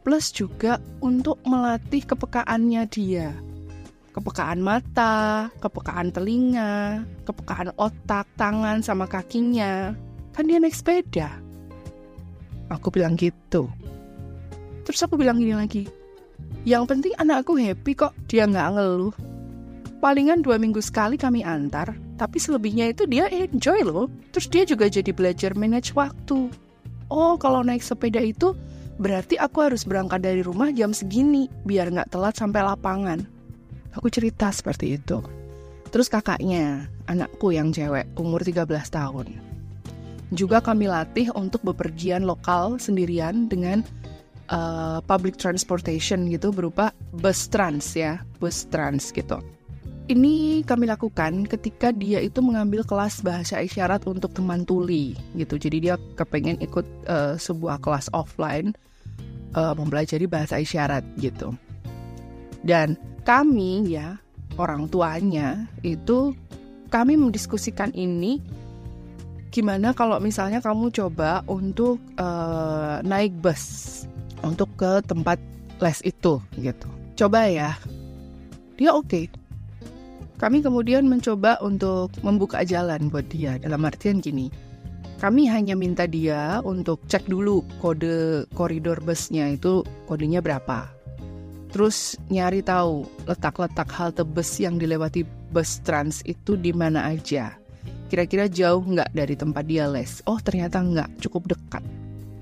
Plus 0.00 0.32
juga 0.32 0.80
untuk 1.04 1.36
melatih 1.44 2.02
kepekaannya 2.02 2.82
dia. 2.88 3.36
Kepekaan 4.10 4.64
mata, 4.64 5.52
kepekaan 5.62 6.10
telinga, 6.10 7.04
kepekaan 7.28 7.70
otak, 7.78 8.26
tangan, 8.34 8.82
sama 8.82 9.06
kakinya. 9.06 9.94
Kan 10.34 10.48
dia 10.48 10.58
naik 10.58 10.74
sepeda. 10.74 11.30
Aku 12.72 12.88
bilang 12.90 13.14
gitu. 13.14 13.70
Terus 14.88 15.04
aku 15.04 15.20
bilang 15.20 15.38
gini 15.38 15.54
lagi, 15.54 15.86
yang 16.64 16.84
penting 16.84 17.14
anakku 17.16 17.56
happy 17.56 17.92
kok, 17.96 18.12
dia 18.26 18.44
nggak 18.44 18.76
ngeluh. 18.76 19.14
Palingan 20.00 20.40
dua 20.40 20.56
minggu 20.56 20.80
sekali 20.80 21.20
kami 21.20 21.44
antar, 21.44 21.92
tapi 22.16 22.40
selebihnya 22.40 22.92
itu 22.92 23.04
dia 23.04 23.28
enjoy 23.28 23.84
loh. 23.84 24.08
Terus 24.32 24.46
dia 24.48 24.64
juga 24.64 24.88
jadi 24.88 25.12
belajar 25.12 25.52
manage 25.52 25.92
waktu 25.92 26.48
oh 27.10 27.36
kalau 27.36 27.60
naik 27.60 27.84
sepeda 27.84 28.22
itu 28.22 28.56
berarti 28.96 29.36
aku 29.36 29.66
harus 29.66 29.82
berangkat 29.84 30.24
dari 30.24 30.40
rumah 30.40 30.70
jam 30.70 30.94
segini 30.94 31.50
biar 31.66 31.90
nggak 31.92 32.10
telat 32.14 32.38
sampai 32.38 32.64
lapangan. 32.64 33.20
Aku 33.98 34.06
cerita 34.06 34.48
seperti 34.54 34.96
itu. 34.96 35.18
Terus 35.90 36.06
kakaknya, 36.06 36.86
anakku 37.10 37.50
yang 37.50 37.74
cewek, 37.74 38.06
umur 38.14 38.46
13 38.46 38.70
tahun. 38.86 39.26
Juga 40.30 40.62
kami 40.62 40.86
latih 40.86 41.34
untuk 41.34 41.66
bepergian 41.66 42.22
lokal 42.22 42.78
sendirian 42.78 43.50
dengan 43.50 43.82
uh, 44.54 45.02
public 45.02 45.34
transportation 45.34 46.30
gitu 46.30 46.54
berupa 46.54 46.94
bus 47.10 47.50
trans 47.50 47.98
ya, 47.98 48.22
bus 48.38 48.70
trans 48.70 49.10
gitu. 49.10 49.42
Ini 50.10 50.66
kami 50.66 50.90
lakukan 50.90 51.46
ketika 51.46 51.94
dia 51.94 52.18
itu 52.18 52.42
mengambil 52.42 52.82
kelas 52.82 53.22
bahasa 53.22 53.62
isyarat 53.62 54.02
untuk 54.10 54.34
teman 54.34 54.66
tuli 54.66 55.14
gitu. 55.38 55.54
Jadi 55.54 55.86
dia 55.86 55.94
kepengen 56.18 56.58
ikut 56.58 56.82
uh, 57.06 57.38
sebuah 57.38 57.78
kelas 57.78 58.10
offline 58.10 58.74
uh, 59.54 59.70
mempelajari 59.78 60.26
bahasa 60.26 60.58
isyarat 60.58 61.06
gitu. 61.22 61.54
Dan 62.66 62.98
kami 63.22 63.86
ya 63.86 64.18
orang 64.58 64.90
tuanya 64.90 65.70
itu 65.86 66.34
kami 66.90 67.14
mendiskusikan 67.14 67.94
ini 67.94 68.42
gimana 69.54 69.94
kalau 69.94 70.18
misalnya 70.18 70.58
kamu 70.58 70.90
coba 70.90 71.46
untuk 71.46 72.02
uh, 72.18 72.98
naik 73.06 73.30
bus 73.38 74.02
untuk 74.42 74.74
ke 74.74 75.06
tempat 75.06 75.38
les 75.78 76.02
itu 76.02 76.42
gitu. 76.58 76.88
Coba 77.14 77.46
ya. 77.46 77.78
Dia 78.74 78.90
oke. 78.90 79.06
Okay. 79.06 79.39
Kami 80.40 80.64
kemudian 80.64 81.04
mencoba 81.04 81.60
untuk 81.60 82.16
membuka 82.24 82.64
jalan 82.64 83.12
buat 83.12 83.28
dia 83.28 83.60
dalam 83.60 83.84
artian 83.84 84.24
gini. 84.24 84.48
Kami 85.20 85.44
hanya 85.52 85.76
minta 85.76 86.08
dia 86.08 86.64
untuk 86.64 87.04
cek 87.04 87.28
dulu 87.28 87.60
kode 87.84 88.48
koridor 88.56 89.04
busnya 89.04 89.52
itu 89.52 89.84
kodenya 90.08 90.40
berapa 90.40 90.88
Terus 91.70 92.18
nyari 92.28 92.66
tahu 92.66 93.06
letak-letak 93.30 93.88
halte 93.94 94.26
bus 94.26 94.58
yang 94.58 94.76
dilewati 94.76 95.22
bus 95.54 95.78
trans 95.86 96.18
itu 96.26 96.58
di 96.58 96.74
mana 96.74 97.06
aja. 97.14 97.54
Kira-kira 98.10 98.50
jauh 98.50 98.82
nggak 98.82 99.14
dari 99.14 99.38
tempat 99.38 99.64
dia 99.70 99.86
les? 99.86 100.18
Oh 100.26 100.42
ternyata 100.42 100.82
nggak, 100.82 101.22
cukup 101.22 101.54
dekat. 101.54 101.82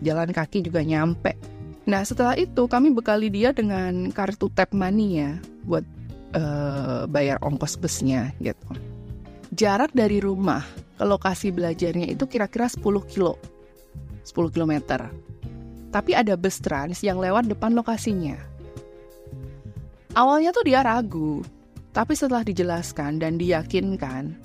Jalan 0.00 0.32
kaki 0.32 0.64
juga 0.64 0.80
nyampe. 0.80 1.36
Nah 1.84 2.00
setelah 2.08 2.40
itu 2.40 2.64
kami 2.64 2.88
bekali 2.88 3.28
dia 3.28 3.52
dengan 3.52 4.08
kartu 4.16 4.48
tap 4.48 4.72
money 4.72 5.20
ya 5.20 5.36
buat 5.68 5.84
uh, 6.34 7.08
bayar 7.08 7.40
ongkos 7.40 7.78
busnya 7.80 8.34
gitu. 8.42 8.66
Jarak 9.54 9.94
dari 9.96 10.20
rumah 10.20 10.64
ke 10.98 11.04
lokasi 11.06 11.54
belajarnya 11.54 12.10
itu 12.10 12.26
kira-kira 12.28 12.68
10 12.68 12.82
kilo. 13.08 13.38
10 14.26 14.54
kilometer. 14.54 15.08
Tapi 15.88 16.12
ada 16.12 16.36
bus 16.36 16.60
trans 16.60 17.00
yang 17.00 17.16
lewat 17.16 17.48
depan 17.48 17.72
lokasinya. 17.72 18.36
Awalnya 20.12 20.52
tuh 20.52 20.64
dia 20.66 20.84
ragu, 20.84 21.40
tapi 21.94 22.12
setelah 22.12 22.44
dijelaskan 22.44 23.22
dan 23.22 23.40
diyakinkan, 23.40 24.36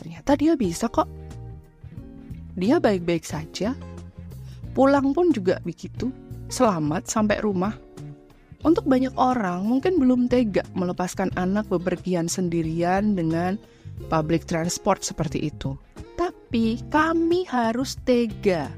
ternyata 0.00 0.34
dia 0.34 0.58
bisa 0.58 0.90
kok. 0.90 1.06
Dia 2.58 2.82
baik-baik 2.82 3.22
saja. 3.22 3.76
Pulang 4.72 5.12
pun 5.12 5.30
juga 5.30 5.60
begitu, 5.62 6.08
selamat 6.48 7.06
sampai 7.06 7.44
rumah. 7.44 7.76
Untuk 8.62 8.86
banyak 8.86 9.14
orang 9.18 9.66
mungkin 9.66 9.98
belum 9.98 10.30
tega 10.30 10.62
melepaskan 10.78 11.34
anak 11.34 11.66
bepergian 11.66 12.30
sendirian 12.30 13.18
dengan 13.18 13.58
public 14.06 14.46
transport 14.46 15.02
seperti 15.02 15.50
itu. 15.50 15.74
Tapi 16.14 16.78
kami 16.90 17.42
harus 17.50 17.98
tega. 18.06 18.70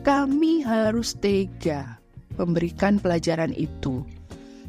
Kami 0.00 0.64
harus 0.64 1.12
tega 1.18 2.00
memberikan 2.40 2.96
pelajaran 2.96 3.52
itu 3.52 4.06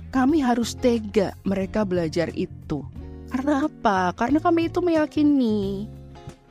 kami 0.08 0.40
harus 0.40 0.74
tega 0.74 1.36
mereka 1.44 1.84
belajar 1.84 2.32
itu. 2.34 2.82
Karena 3.28 3.68
apa? 3.68 4.16
Karena 4.16 4.40
kami 4.40 4.72
itu 4.72 4.80
meyakini 4.80 5.86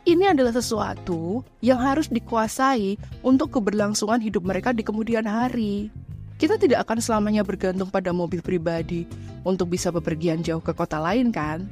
ini 0.06 0.24
adalah 0.30 0.54
sesuatu 0.54 1.42
yang 1.58 1.82
harus 1.82 2.06
dikuasai 2.06 2.94
untuk 3.26 3.58
keberlangsungan 3.58 4.22
hidup 4.22 4.46
mereka 4.46 4.70
di 4.70 4.86
kemudian 4.86 5.26
hari. 5.26 5.90
Kita 6.36 6.60
tidak 6.60 6.84
akan 6.84 7.00
selamanya 7.00 7.40
bergantung 7.40 7.88
pada 7.88 8.12
mobil 8.12 8.44
pribadi 8.44 9.08
untuk 9.40 9.72
bisa 9.72 9.88
bepergian 9.88 10.44
jauh 10.44 10.60
ke 10.60 10.76
kota 10.76 11.00
lain 11.00 11.32
kan? 11.32 11.64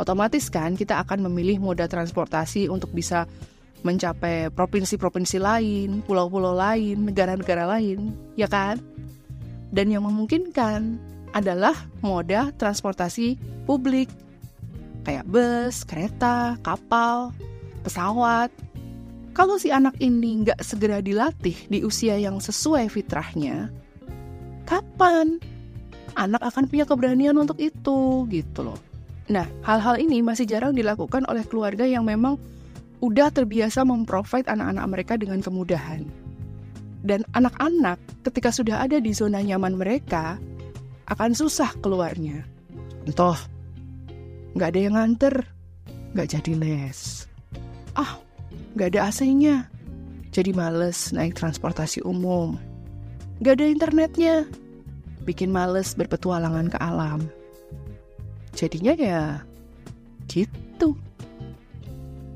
Otomatis 0.00 0.48
kan 0.48 0.72
kita 0.72 1.04
akan 1.04 1.28
memilih 1.28 1.60
moda 1.60 1.84
transportasi 1.84 2.72
untuk 2.72 2.88
bisa 2.96 3.28
mencapai 3.84 4.48
provinsi-provinsi 4.48 5.36
lain, 5.36 6.00
pulau-pulau 6.08 6.56
lain, 6.56 7.12
negara-negara 7.12 7.68
lain, 7.76 8.16
ya 8.40 8.48
kan? 8.48 8.80
Dan 9.68 9.92
yang 9.92 10.08
memungkinkan 10.08 10.96
adalah 11.36 11.76
moda 12.00 12.56
transportasi 12.56 13.36
publik 13.68 14.08
kayak 15.04 15.28
bus, 15.28 15.84
kereta, 15.84 16.56
kapal, 16.64 17.36
pesawat. 17.84 18.48
Kalau 19.36 19.56
si 19.60 19.68
anak 19.68 19.96
ini 20.00 20.44
nggak 20.48 20.60
segera 20.64 21.04
dilatih 21.04 21.56
di 21.68 21.84
usia 21.84 22.16
yang 22.16 22.42
sesuai 22.42 22.88
fitrahnya, 22.88 23.70
kapan 24.70 25.42
anak 26.14 26.38
akan 26.46 26.70
punya 26.70 26.86
keberanian 26.86 27.34
untuk 27.34 27.58
itu 27.58 28.22
gitu 28.30 28.60
loh. 28.62 28.78
Nah, 29.26 29.46
hal-hal 29.66 29.98
ini 29.98 30.22
masih 30.22 30.46
jarang 30.46 30.74
dilakukan 30.74 31.26
oleh 31.26 31.42
keluarga 31.46 31.82
yang 31.86 32.06
memang 32.06 32.38
udah 33.02 33.30
terbiasa 33.34 33.82
memprovide 33.82 34.46
anak-anak 34.46 34.86
mereka 34.86 35.14
dengan 35.18 35.42
kemudahan. 35.42 36.06
Dan 37.00 37.26
anak-anak 37.34 37.98
ketika 38.26 38.54
sudah 38.54 38.82
ada 38.82 39.02
di 39.02 39.10
zona 39.10 39.40
nyaman 39.40 39.74
mereka, 39.74 40.36
akan 41.10 41.32
susah 41.34 41.74
keluarnya. 41.80 42.46
Contoh, 43.08 43.38
nggak 44.54 44.68
ada 44.76 44.80
yang 44.82 44.94
nganter, 44.98 45.34
nggak 46.12 46.28
jadi 46.38 46.52
les. 46.58 47.24
Ah, 47.96 48.20
nggak 48.76 48.94
ada 48.94 49.08
AC-nya, 49.08 49.66
jadi 50.30 50.52
males 50.52 51.10
naik 51.10 51.34
transportasi 51.34 52.04
umum. 52.04 52.69
Nggak 53.40 53.54
ada 53.56 53.66
internetnya, 53.66 54.34
bikin 55.24 55.48
males 55.48 55.96
berpetualangan 55.96 56.68
ke 56.68 56.78
alam. 56.80 57.24
Jadinya 58.52 58.92
ya 58.92 59.24
gitu. 60.28 60.92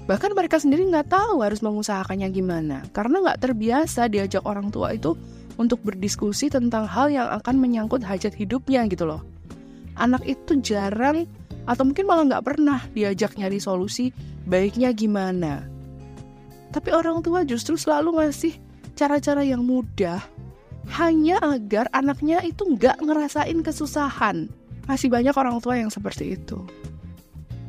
Bahkan 0.05 0.37
mereka 0.37 0.61
sendiri 0.61 0.85
nggak 0.89 1.13
tahu 1.13 1.41
harus 1.41 1.65
mengusahakannya 1.65 2.29
gimana, 2.33 2.85
karena 2.93 3.21
nggak 3.25 3.41
terbiasa 3.41 4.09
diajak 4.09 4.45
orang 4.45 4.69
tua 4.69 4.93
itu 4.93 5.17
untuk 5.57 5.81
berdiskusi 5.81 6.51
tentang 6.51 6.85
hal 6.85 7.09
yang 7.09 7.29
akan 7.41 7.57
menyangkut 7.57 8.05
hajat 8.05 8.35
hidupnya 8.35 8.85
gitu 8.91 9.09
loh. 9.09 9.23
Anak 9.97 10.27
itu 10.27 10.59
jarang 10.61 11.25
atau 11.65 11.85
mungkin 11.87 12.05
malah 12.05 12.25
nggak 12.29 12.45
pernah 12.45 12.81
diajak 12.93 13.39
nyari 13.41 13.63
solusi 13.63 14.13
baiknya 14.45 14.93
gimana. 14.93 15.65
Tapi 16.75 16.91
orang 16.91 17.23
tua 17.23 17.47
justru 17.47 17.79
selalu 17.79 18.19
ngasih 18.19 18.59
cara-cara 18.99 19.47
yang 19.47 19.63
mudah 19.63 20.21
hanya 20.93 21.41
agar 21.41 21.89
anaknya 21.97 22.45
itu 22.45 22.65
nggak 22.77 23.01
ngerasain 23.01 23.61
kesusahan. 23.65 24.53
Masih 24.85 25.09
banyak 25.09 25.33
orang 25.33 25.57
tua 25.65 25.81
yang 25.81 25.89
seperti 25.89 26.37
itu. 26.37 26.61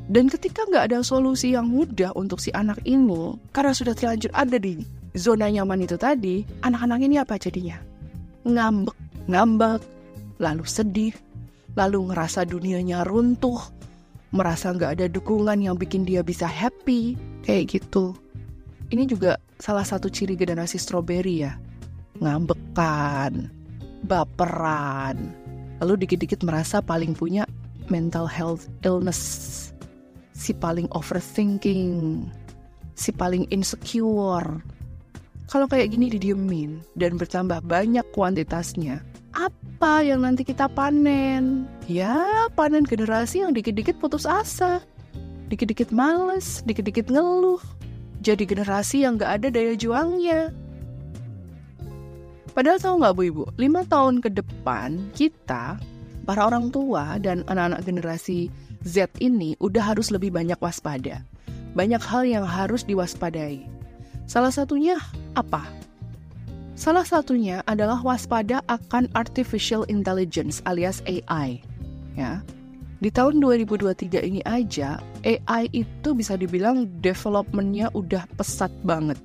Dan 0.05 0.29
ketika 0.29 0.67
nggak 0.69 0.93
ada 0.93 0.99
solusi 1.01 1.57
yang 1.57 1.65
mudah 1.65 2.13
untuk 2.13 2.37
si 2.37 2.53
anak 2.53 2.77
ini, 2.85 3.33
karena 3.49 3.73
sudah 3.73 3.97
terlanjur 3.97 4.29
ada 4.37 4.61
di 4.61 4.77
zona 5.17 5.49
nyaman 5.49 5.81
itu 5.81 5.97
tadi, 5.97 6.45
anak-anak 6.61 6.99
ini 7.01 7.15
apa 7.17 7.41
jadinya? 7.41 7.81
Ngambek, 8.45 8.97
ngambek, 9.25 9.81
lalu 10.37 10.61
sedih, 10.67 11.15
lalu 11.73 12.13
ngerasa 12.13 12.45
dunianya 12.45 13.01
runtuh, 13.01 13.57
merasa 14.29 14.69
nggak 14.75 15.01
ada 15.01 15.05
dukungan 15.09 15.57
yang 15.57 15.73
bikin 15.73 16.05
dia 16.05 16.21
bisa 16.21 16.45
happy, 16.45 17.17
kayak 17.41 17.73
gitu. 17.81 18.13
Ini 18.93 19.09
juga 19.09 19.41
salah 19.57 19.87
satu 19.87 20.05
ciri 20.13 20.37
generasi 20.37 20.77
strawberry 20.77 21.49
ya. 21.49 21.57
Ngambekan, 22.23 23.51
baperan, 24.07 25.35
lalu 25.83 26.07
dikit-dikit 26.07 26.45
merasa 26.47 26.79
paling 26.79 27.11
punya 27.11 27.43
mental 27.91 28.25
health 28.25 28.71
illness, 28.87 29.73
si 30.31 30.55
paling 30.55 30.87
overthinking, 30.95 32.23
si 32.95 33.11
paling 33.11 33.43
insecure, 33.51 34.63
kalau 35.45 35.69
kayak 35.69 35.93
gini 35.93 36.09
didiemin 36.09 36.81
dan 36.97 37.21
bertambah 37.21 37.61
banyak 37.69 38.01
kuantitasnya, 38.17 39.05
apa 39.37 40.01
yang 40.01 40.25
nanti 40.25 40.41
kita 40.41 40.65
panen? 40.65 41.69
Ya, 41.85 42.49
panen 42.57 42.81
generasi 42.81 43.45
yang 43.45 43.53
dikit-dikit 43.53 44.01
putus 44.01 44.25
asa, 44.25 44.81
dikit-dikit 45.53 45.93
males, 45.93 46.65
dikit-dikit 46.65 47.13
ngeluh. 47.13 47.61
Jadi 48.25 48.49
generasi 48.49 49.05
yang 49.05 49.21
gak 49.21 49.43
ada 49.43 49.47
daya 49.53 49.77
juangnya. 49.77 50.49
Padahal 52.55 52.79
tahu 52.79 52.95
nggak 53.03 53.15
Bu 53.19 53.21
Ibu, 53.27 53.43
lima 53.59 53.83
tahun 53.83 54.23
ke 54.23 54.31
depan 54.31 55.11
kita, 55.11 55.75
para 56.23 56.41
orang 56.47 56.71
tua 56.71 57.19
dan 57.19 57.43
anak-anak 57.51 57.83
generasi 57.83 58.47
Z 58.87 59.11
ini 59.19 59.59
udah 59.59 59.91
harus 59.91 60.07
lebih 60.07 60.31
banyak 60.31 60.55
waspada. 60.63 61.19
Banyak 61.75 61.99
hal 61.99 62.23
yang 62.23 62.47
harus 62.47 62.87
diwaspadai. 62.87 63.67
Salah 64.23 64.55
satunya 64.55 64.95
apa? 65.35 65.67
Salah 66.79 67.03
satunya 67.03 67.59
adalah 67.67 67.99
waspada 67.99 68.63
akan 68.71 69.11
artificial 69.19 69.83
intelligence 69.91 70.63
alias 70.63 71.03
AI. 71.03 71.59
Ya. 72.15 72.39
Di 73.03 73.11
tahun 73.11 73.43
2023 73.43 74.23
ini 74.23 74.39
aja, 74.47 75.03
AI 75.27 75.67
itu 75.75 76.15
bisa 76.15 76.39
dibilang 76.39 76.87
developmentnya 77.03 77.91
udah 77.91 78.23
pesat 78.39 78.71
banget. 78.87 79.19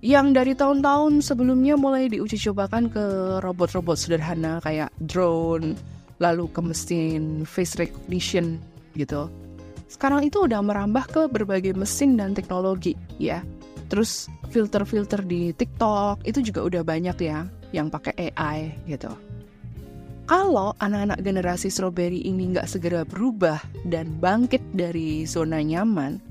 Yang 0.00 0.26
dari 0.32 0.52
tahun-tahun 0.56 1.20
sebelumnya 1.20 1.76
mulai 1.76 2.08
diuji 2.08 2.40
cobakan 2.40 2.88
ke 2.88 3.04
robot-robot 3.44 4.00
sederhana 4.00 4.56
kayak 4.64 4.88
drone, 5.04 5.76
lalu 6.24 6.48
ke 6.48 6.60
mesin 6.64 7.44
face 7.44 7.76
recognition 7.76 8.56
gitu. 8.96 9.28
Sekarang 9.92 10.24
itu 10.24 10.48
udah 10.48 10.64
merambah 10.64 11.04
ke 11.04 11.22
berbagai 11.28 11.76
mesin 11.76 12.16
dan 12.16 12.32
teknologi 12.32 12.96
ya. 13.20 13.44
Terus 13.92 14.32
filter-filter 14.48 15.20
di 15.20 15.52
TikTok 15.52 16.24
itu 16.24 16.40
juga 16.40 16.64
udah 16.64 16.82
banyak 16.86 17.16
ya 17.20 17.44
yang 17.76 17.92
pakai 17.92 18.32
AI 18.32 18.72
gitu. 18.88 19.12
Kalau 20.30 20.78
anak-anak 20.78 21.26
generasi 21.26 21.74
strawberry 21.74 22.22
ini 22.22 22.54
nggak 22.54 22.70
segera 22.70 23.02
berubah 23.02 23.58
dan 23.82 24.14
bangkit 24.22 24.62
dari 24.78 25.26
zona 25.26 25.58
nyaman, 25.58 26.22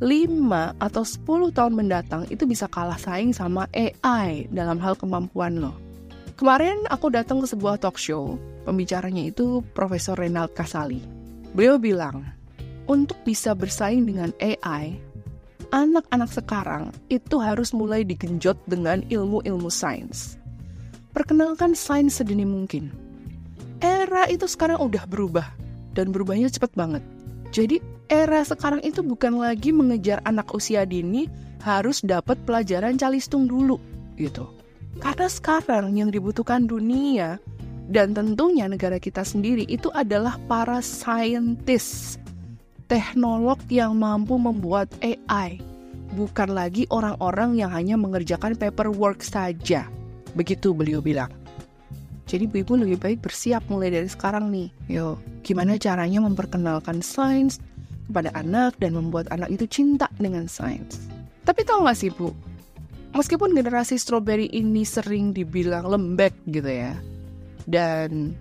5 0.00 0.80
atau 0.80 1.02
10 1.04 1.56
tahun 1.56 1.74
mendatang 1.76 2.24
itu 2.32 2.48
bisa 2.48 2.64
kalah 2.66 2.96
saing 2.96 3.36
sama 3.36 3.68
AI 3.76 4.48
dalam 4.48 4.80
hal 4.80 4.96
kemampuan 4.96 5.60
lo. 5.60 5.76
Kemarin 6.40 6.88
aku 6.88 7.12
datang 7.12 7.44
ke 7.44 7.46
sebuah 7.52 7.76
talk 7.76 8.00
show, 8.00 8.40
pembicaranya 8.64 9.28
itu 9.28 9.60
Profesor 9.76 10.16
Renald 10.16 10.56
Kasali. 10.56 11.04
Beliau 11.52 11.76
bilang, 11.76 12.24
untuk 12.88 13.20
bisa 13.28 13.52
bersaing 13.52 14.08
dengan 14.08 14.32
AI, 14.40 14.96
anak-anak 15.68 16.32
sekarang 16.32 16.96
itu 17.12 17.36
harus 17.36 17.76
mulai 17.76 18.00
digenjot 18.00 18.56
dengan 18.64 19.04
ilmu-ilmu 19.12 19.68
sains 19.68 20.40
perkenalkan 21.10 21.74
sains 21.74 22.18
sedini 22.18 22.46
mungkin. 22.46 22.90
Era 23.80 24.28
itu 24.30 24.46
sekarang 24.46 24.78
udah 24.80 25.04
berubah, 25.08 25.46
dan 25.96 26.14
berubahnya 26.14 26.52
cepet 26.52 26.72
banget. 26.76 27.02
Jadi 27.50 27.82
era 28.10 28.42
sekarang 28.42 28.82
itu 28.82 29.00
bukan 29.00 29.38
lagi 29.38 29.70
mengejar 29.70 30.18
anak 30.26 30.50
usia 30.50 30.82
dini 30.82 31.30
harus 31.62 32.02
dapat 32.02 32.36
pelajaran 32.42 32.98
calistung 32.98 33.46
dulu, 33.46 33.78
gitu. 34.18 34.50
Karena 34.98 35.30
sekarang 35.30 35.94
yang 35.94 36.10
dibutuhkan 36.10 36.66
dunia 36.66 37.38
dan 37.86 38.12
tentunya 38.12 38.66
negara 38.66 38.98
kita 38.98 39.22
sendiri 39.22 39.62
itu 39.70 39.88
adalah 39.94 40.36
para 40.50 40.82
saintis, 40.82 42.18
teknolog 42.90 43.62
yang 43.70 43.94
mampu 43.94 44.34
membuat 44.34 44.90
AI, 45.00 45.62
bukan 46.18 46.50
lagi 46.50 46.90
orang-orang 46.90 47.54
yang 47.54 47.70
hanya 47.70 47.94
mengerjakan 47.94 48.58
paperwork 48.58 49.22
saja. 49.22 49.86
Begitu 50.34 50.74
beliau 50.74 50.98
bilang. 50.98 51.30
Jadi 52.30 52.46
ibu 52.46 52.78
lebih 52.78 52.98
baik 53.02 53.26
bersiap 53.26 53.66
mulai 53.66 53.90
dari 53.90 54.06
sekarang 54.06 54.54
nih. 54.54 54.70
Yo, 54.86 55.18
gimana 55.42 55.74
caranya 55.74 56.22
memperkenalkan 56.22 57.02
sains 57.02 57.58
kepada 58.10 58.34
anak 58.34 58.74
dan 58.82 58.98
membuat 58.98 59.30
anak 59.30 59.48
itu 59.54 59.70
cinta 59.70 60.10
dengan 60.18 60.50
sains. 60.50 60.98
Tapi 61.46 61.62
tahu 61.62 61.86
gak 61.86 61.96
sih 61.96 62.10
bu, 62.10 62.34
meskipun 63.16 63.54
generasi 63.54 63.96
strawberry 63.96 64.50
ini 64.50 64.82
sering 64.82 65.30
dibilang 65.30 65.86
lembek 65.86 66.34
gitu 66.50 66.66
ya, 66.68 66.98
dan 67.70 68.34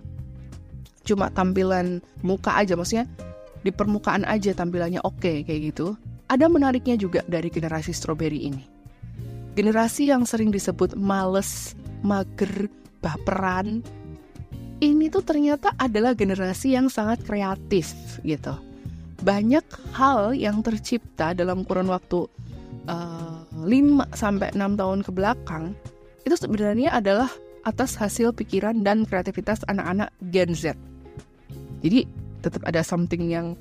cuma 1.08 1.32
tampilan 1.32 2.02
muka 2.26 2.58
aja, 2.58 2.74
maksudnya 2.74 3.08
di 3.64 3.72
permukaan 3.72 4.28
aja 4.28 4.52
tampilannya 4.52 5.00
oke 5.06 5.22
okay, 5.22 5.38
kayak 5.48 5.74
gitu, 5.74 5.96
ada 6.30 6.46
menariknya 6.46 7.00
juga 7.00 7.26
dari 7.26 7.50
generasi 7.50 7.96
strawberry 7.96 8.50
ini. 8.52 8.64
Generasi 9.58 10.08
yang 10.12 10.24
sering 10.24 10.54
disebut 10.54 10.94
males, 10.96 11.74
mager, 12.06 12.70
baperan, 13.02 13.82
ini 14.80 15.12
tuh 15.12 15.26
ternyata 15.26 15.76
adalah 15.76 16.16
generasi 16.16 16.78
yang 16.78 16.88
sangat 16.88 17.26
kreatif 17.28 17.92
gitu. 18.24 18.56
Banyak 19.20 19.66
hal 19.96 20.32
yang 20.32 20.64
tercipta 20.64 21.36
dalam 21.36 21.68
kurun 21.68 21.92
waktu 21.92 22.24
uh, 22.88 23.44
eh, 23.68 23.82
5 23.84 24.16
sampai 24.16 24.56
6 24.56 24.80
tahun 24.80 25.00
ke 25.04 25.12
belakang 25.12 25.76
itu 26.24 26.36
sebenarnya 26.36 26.96
adalah 26.96 27.28
atas 27.68 28.00
hasil 28.00 28.32
pikiran 28.32 28.82
dan 28.82 29.04
kreativitas 29.04 29.62
anak-anak 29.68 30.10
Gen 30.32 30.56
Z. 30.56 30.76
Jadi 31.84 32.08
tetap 32.40 32.64
ada 32.64 32.80
something 32.84 33.28
yang 33.28 33.60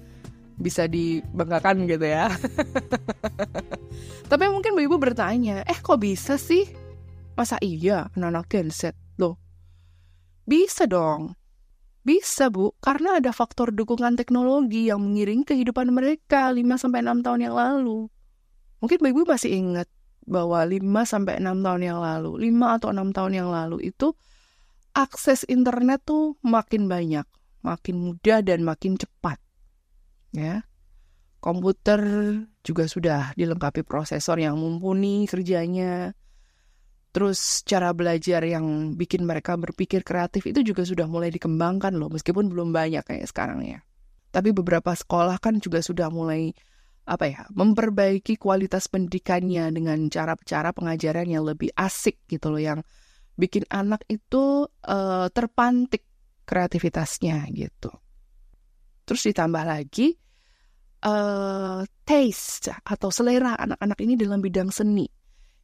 bisa 0.58 0.90
dibanggakan 0.90 1.86
gitu 1.86 2.06
ya. 2.06 2.30
Tapi 4.30 4.44
mungkin 4.50 4.74
ibu 4.78 4.98
bertanya, 4.98 5.62
eh 5.66 5.78
kok 5.78 6.02
bisa 6.02 6.34
sih? 6.34 6.66
Masa 7.38 7.58
iya 7.62 8.10
anak-anak 8.18 8.46
Gen 8.50 8.68
Z 8.74 8.94
loh? 9.18 9.38
Bisa 10.46 10.86
dong. 10.90 11.38
Bisa 12.08 12.48
bu, 12.48 12.72
karena 12.80 13.20
ada 13.20 13.36
faktor 13.36 13.68
dukungan 13.68 14.16
teknologi 14.16 14.88
yang 14.88 15.04
mengiring 15.04 15.44
kehidupan 15.44 15.92
mereka 15.92 16.48
5-6 16.48 17.20
tahun 17.20 17.40
yang 17.44 17.52
lalu. 17.52 18.08
Mungkin 18.80 18.96
ibu 19.04 19.28
masih 19.28 19.52
ingat 19.52 19.92
bahwa 20.24 20.64
5-6 20.64 21.36
tahun 21.36 21.82
yang 21.84 22.00
lalu, 22.00 22.48
5 22.48 22.80
atau 22.80 22.88
6 22.96 23.12
tahun 23.12 23.32
yang 23.36 23.52
lalu 23.52 23.92
itu 23.92 24.16
akses 24.96 25.44
internet 25.52 26.00
tuh 26.08 26.40
makin 26.40 26.88
banyak, 26.88 27.28
makin 27.60 27.96
mudah 28.00 28.40
dan 28.40 28.64
makin 28.64 28.96
cepat 28.96 29.36
ya. 30.32 30.64
Komputer 31.44 32.00
juga 32.64 32.88
sudah 32.88 33.36
dilengkapi 33.36 33.84
prosesor 33.84 34.40
yang 34.40 34.56
mumpuni 34.56 35.28
kerjanya. 35.28 36.16
Terus 37.18 37.66
cara 37.66 37.90
belajar 37.90 38.46
yang 38.46 38.94
bikin 38.94 39.26
mereka 39.26 39.58
berpikir 39.58 40.06
kreatif 40.06 40.46
itu 40.46 40.62
juga 40.62 40.86
sudah 40.86 41.10
mulai 41.10 41.34
dikembangkan 41.34 41.98
loh, 41.98 42.06
meskipun 42.14 42.46
belum 42.46 42.70
banyak 42.70 43.02
kayak 43.02 43.26
sekarang 43.26 43.66
ya. 43.66 43.82
Tapi 44.30 44.54
beberapa 44.54 44.94
sekolah 44.94 45.42
kan 45.42 45.58
juga 45.58 45.82
sudah 45.82 46.14
mulai 46.14 46.54
apa 47.10 47.26
ya, 47.26 47.42
memperbaiki 47.50 48.38
kualitas 48.38 48.86
pendidikannya 48.86 49.66
dengan 49.74 50.06
cara-cara 50.06 50.70
pengajaran 50.70 51.26
yang 51.26 51.42
lebih 51.42 51.74
asik 51.74 52.22
gitu 52.30 52.54
loh, 52.54 52.62
yang 52.62 52.86
bikin 53.34 53.66
anak 53.66 54.06
itu 54.06 54.70
uh, 54.86 55.26
terpantik 55.34 56.06
kreativitasnya 56.46 57.50
gitu. 57.50 57.90
Terus 59.02 59.26
ditambah 59.26 59.64
lagi 59.66 60.14
uh, 61.02 61.82
taste 62.06 62.70
atau 62.78 63.10
selera 63.10 63.58
anak-anak 63.58 63.98
ini 64.06 64.14
dalam 64.14 64.38
bidang 64.38 64.70
seni 64.70 65.17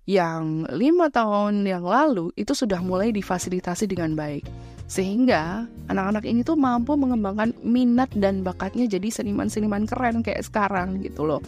yang 0.04 0.68
lima 0.68 1.08
tahun 1.08 1.64
yang 1.64 1.84
lalu 1.84 2.28
itu 2.36 2.52
sudah 2.52 2.80
mulai 2.84 3.08
difasilitasi 3.12 3.88
dengan 3.88 4.12
baik 4.12 4.44
sehingga 4.84 5.64
anak-anak 5.88 6.28
ini 6.28 6.44
tuh 6.44 6.60
mampu 6.60 6.92
mengembangkan 6.92 7.56
minat 7.64 8.12
dan 8.12 8.44
bakatnya 8.44 8.84
jadi 8.84 9.08
seniman-seniman 9.08 9.88
keren 9.88 10.20
kayak 10.20 10.44
sekarang 10.44 11.00
gitu 11.00 11.24
loh 11.24 11.40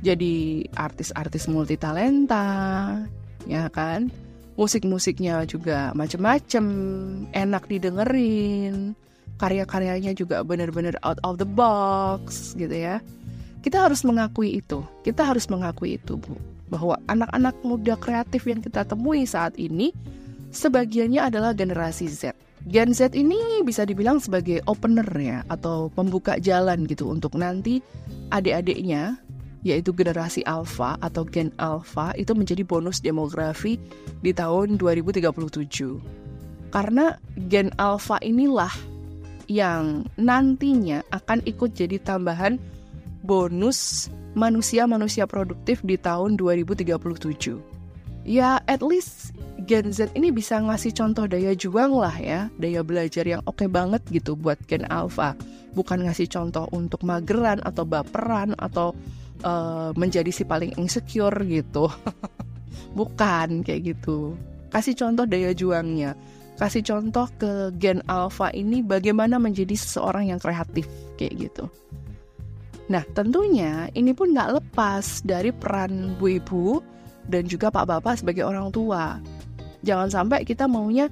jadi 0.00 0.64
artis-artis 0.80 1.44
multitalenta 1.52 2.48
ya 3.44 3.68
kan 3.68 4.08
musik-musiknya 4.56 5.44
juga 5.44 5.92
macem-macem 5.92 6.64
enak 7.36 7.68
didengerin 7.68 8.96
karya-karyanya 9.36 10.16
juga 10.16 10.40
bener-bener 10.40 10.96
out 11.04 11.20
of 11.20 11.36
the 11.36 11.48
box 11.48 12.56
gitu 12.56 12.72
ya 12.72 13.04
kita 13.60 13.76
harus 13.84 14.00
mengakui 14.08 14.56
itu. 14.56 14.80
Kita 15.04 15.28
harus 15.28 15.44
mengakui 15.52 16.00
itu, 16.00 16.16
Bu. 16.16 16.36
Bahwa 16.70 16.96
anak-anak 17.10 17.60
muda 17.66 17.98
kreatif 17.98 18.46
yang 18.46 18.62
kita 18.62 18.86
temui 18.86 19.26
saat 19.26 19.58
ini 19.58 19.90
sebagiannya 20.54 21.20
adalah 21.20 21.50
generasi 21.52 22.06
Z. 22.06 22.32
Gen 22.68 22.92
Z 22.92 23.16
ini 23.16 23.64
bisa 23.64 23.88
dibilang 23.88 24.20
sebagai 24.20 24.60
opener 24.68 25.08
ya 25.16 25.38
atau 25.48 25.88
pembuka 25.90 26.36
jalan 26.36 26.84
gitu 26.84 27.08
untuk 27.08 27.34
nanti 27.34 27.80
adik-adiknya 28.30 29.16
yaitu 29.60 29.92
generasi 29.92 30.40
alpha 30.48 30.96
atau 31.04 31.24
gen 31.24 31.52
alpha 31.60 32.16
itu 32.16 32.32
menjadi 32.32 32.64
bonus 32.64 33.00
demografi 33.00 33.76
di 34.24 34.32
tahun 34.32 34.76
2037. 34.80 36.70
Karena 36.70 37.16
gen 37.48 37.72
alpha 37.76 38.16
inilah 38.22 38.72
yang 39.50 40.06
nantinya 40.14 41.02
akan 41.10 41.42
ikut 41.42 41.74
jadi 41.74 41.98
tambahan 42.00 42.56
bonus 43.30 44.10
manusia-manusia 44.34 45.22
produktif 45.30 45.86
di 45.86 45.94
tahun 45.94 46.34
2037. 46.34 47.62
Ya, 48.26 48.58
at 48.66 48.82
least 48.82 49.38
Gen 49.70 49.94
Z 49.94 50.10
ini 50.18 50.34
bisa 50.34 50.58
ngasih 50.58 50.90
contoh 50.90 51.30
daya 51.30 51.54
juang 51.54 51.94
lah 51.94 52.12
ya, 52.18 52.50
daya 52.58 52.82
belajar 52.82 53.22
yang 53.22 53.38
oke 53.46 53.62
okay 53.62 53.68
banget 53.70 54.02
gitu 54.10 54.34
buat 54.34 54.58
Gen 54.66 54.82
Alpha. 54.90 55.38
Bukan 55.78 56.10
ngasih 56.10 56.26
contoh 56.26 56.66
untuk 56.74 57.06
mageran 57.06 57.62
atau 57.62 57.86
baperan 57.86 58.58
atau 58.58 58.98
uh, 59.46 59.94
menjadi 59.94 60.34
si 60.34 60.42
paling 60.42 60.74
insecure 60.74 61.38
gitu. 61.46 61.86
Bukan 62.98 63.62
kayak 63.62 63.94
gitu. 63.94 64.34
Kasih 64.74 64.98
contoh 64.98 65.22
daya 65.22 65.54
juangnya. 65.54 66.18
Kasih 66.58 66.82
contoh 66.82 67.30
ke 67.38 67.70
Gen 67.78 68.02
Alpha 68.10 68.50
ini 68.50 68.82
bagaimana 68.82 69.38
menjadi 69.38 69.78
seseorang 69.78 70.34
yang 70.34 70.42
kreatif 70.42 70.90
kayak 71.14 71.46
gitu. 71.46 71.70
Nah, 72.90 73.06
tentunya 73.14 73.86
ini 73.94 74.10
pun 74.10 74.34
nggak 74.34 74.58
lepas 74.58 75.22
dari 75.22 75.54
peran 75.54 76.18
bu 76.18 76.42
ibu 76.42 76.82
dan 77.30 77.46
juga 77.46 77.70
pak 77.70 77.86
bapak 77.86 78.18
sebagai 78.18 78.42
orang 78.42 78.74
tua. 78.74 79.22
Jangan 79.86 80.10
sampai 80.10 80.42
kita 80.42 80.66
maunya 80.66 81.06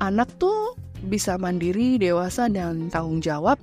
anak 0.00 0.32
tuh 0.40 0.72
bisa 1.04 1.36
mandiri, 1.36 2.00
dewasa, 2.00 2.48
dan 2.48 2.88
tanggung 2.88 3.20
jawab, 3.20 3.60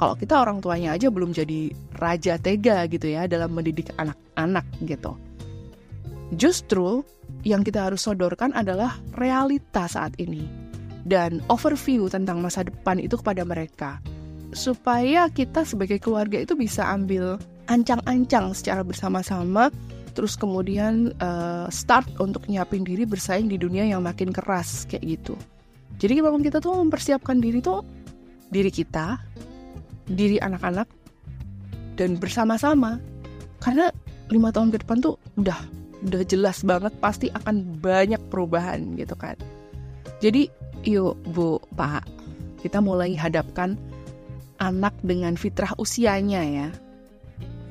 kalau 0.00 0.18
kita 0.18 0.34
orang 0.42 0.58
tuanya 0.58 0.98
aja 0.98 1.12
belum 1.12 1.30
jadi 1.30 1.70
raja 2.00 2.40
tega 2.40 2.88
gitu 2.90 3.06
ya 3.06 3.30
dalam 3.30 3.54
mendidik 3.54 3.94
anak-anak 3.94 4.66
gitu. 4.82 5.14
Justru 6.34 7.06
yang 7.46 7.62
kita 7.62 7.86
harus 7.86 8.02
sodorkan 8.02 8.50
adalah 8.56 8.98
realita 9.14 9.86
saat 9.86 10.18
ini 10.18 10.48
dan 11.06 11.38
overview 11.46 12.10
tentang 12.10 12.42
masa 12.42 12.66
depan 12.66 12.98
itu 12.98 13.16
kepada 13.20 13.46
mereka 13.46 14.02
supaya 14.52 15.30
kita 15.30 15.62
sebagai 15.62 16.02
keluarga 16.02 16.42
itu 16.42 16.58
bisa 16.58 16.86
ambil 16.90 17.38
ancang-ancang 17.70 18.50
secara 18.50 18.82
bersama-sama 18.82 19.70
terus 20.10 20.34
kemudian 20.34 21.14
uh, 21.22 21.70
start 21.70 22.06
untuk 22.18 22.44
nyiapin 22.50 22.82
diri 22.82 23.06
bersaing 23.06 23.46
di 23.46 23.54
dunia 23.54 23.86
yang 23.86 24.02
makin 24.02 24.34
keras 24.34 24.84
kayak 24.90 25.06
gitu. 25.06 25.38
Jadi 26.02 26.18
memang 26.18 26.42
kita 26.42 26.58
tuh 26.58 26.74
mempersiapkan 26.74 27.38
diri 27.38 27.62
tuh 27.62 27.86
diri 28.50 28.72
kita, 28.74 29.22
diri 30.10 30.42
anak-anak 30.42 30.90
dan 31.94 32.18
bersama-sama 32.18 32.98
karena 33.62 33.94
lima 34.32 34.50
tahun 34.50 34.74
ke 34.74 34.82
depan 34.82 34.98
tuh 34.98 35.14
udah 35.38 35.58
udah 36.00 36.22
jelas 36.26 36.64
banget 36.64 36.90
pasti 36.98 37.28
akan 37.30 37.78
banyak 37.78 38.18
perubahan 38.32 38.98
gitu 38.98 39.14
kan. 39.14 39.38
Jadi 40.18 40.50
yuk 40.82 41.20
bu 41.36 41.60
pak 41.76 42.02
kita 42.64 42.80
mulai 42.80 43.12
hadapkan 43.12 43.76
anak 44.60 44.92
dengan 45.02 45.34
fitrah 45.34 45.72
usianya 45.80 46.44
ya. 46.44 46.68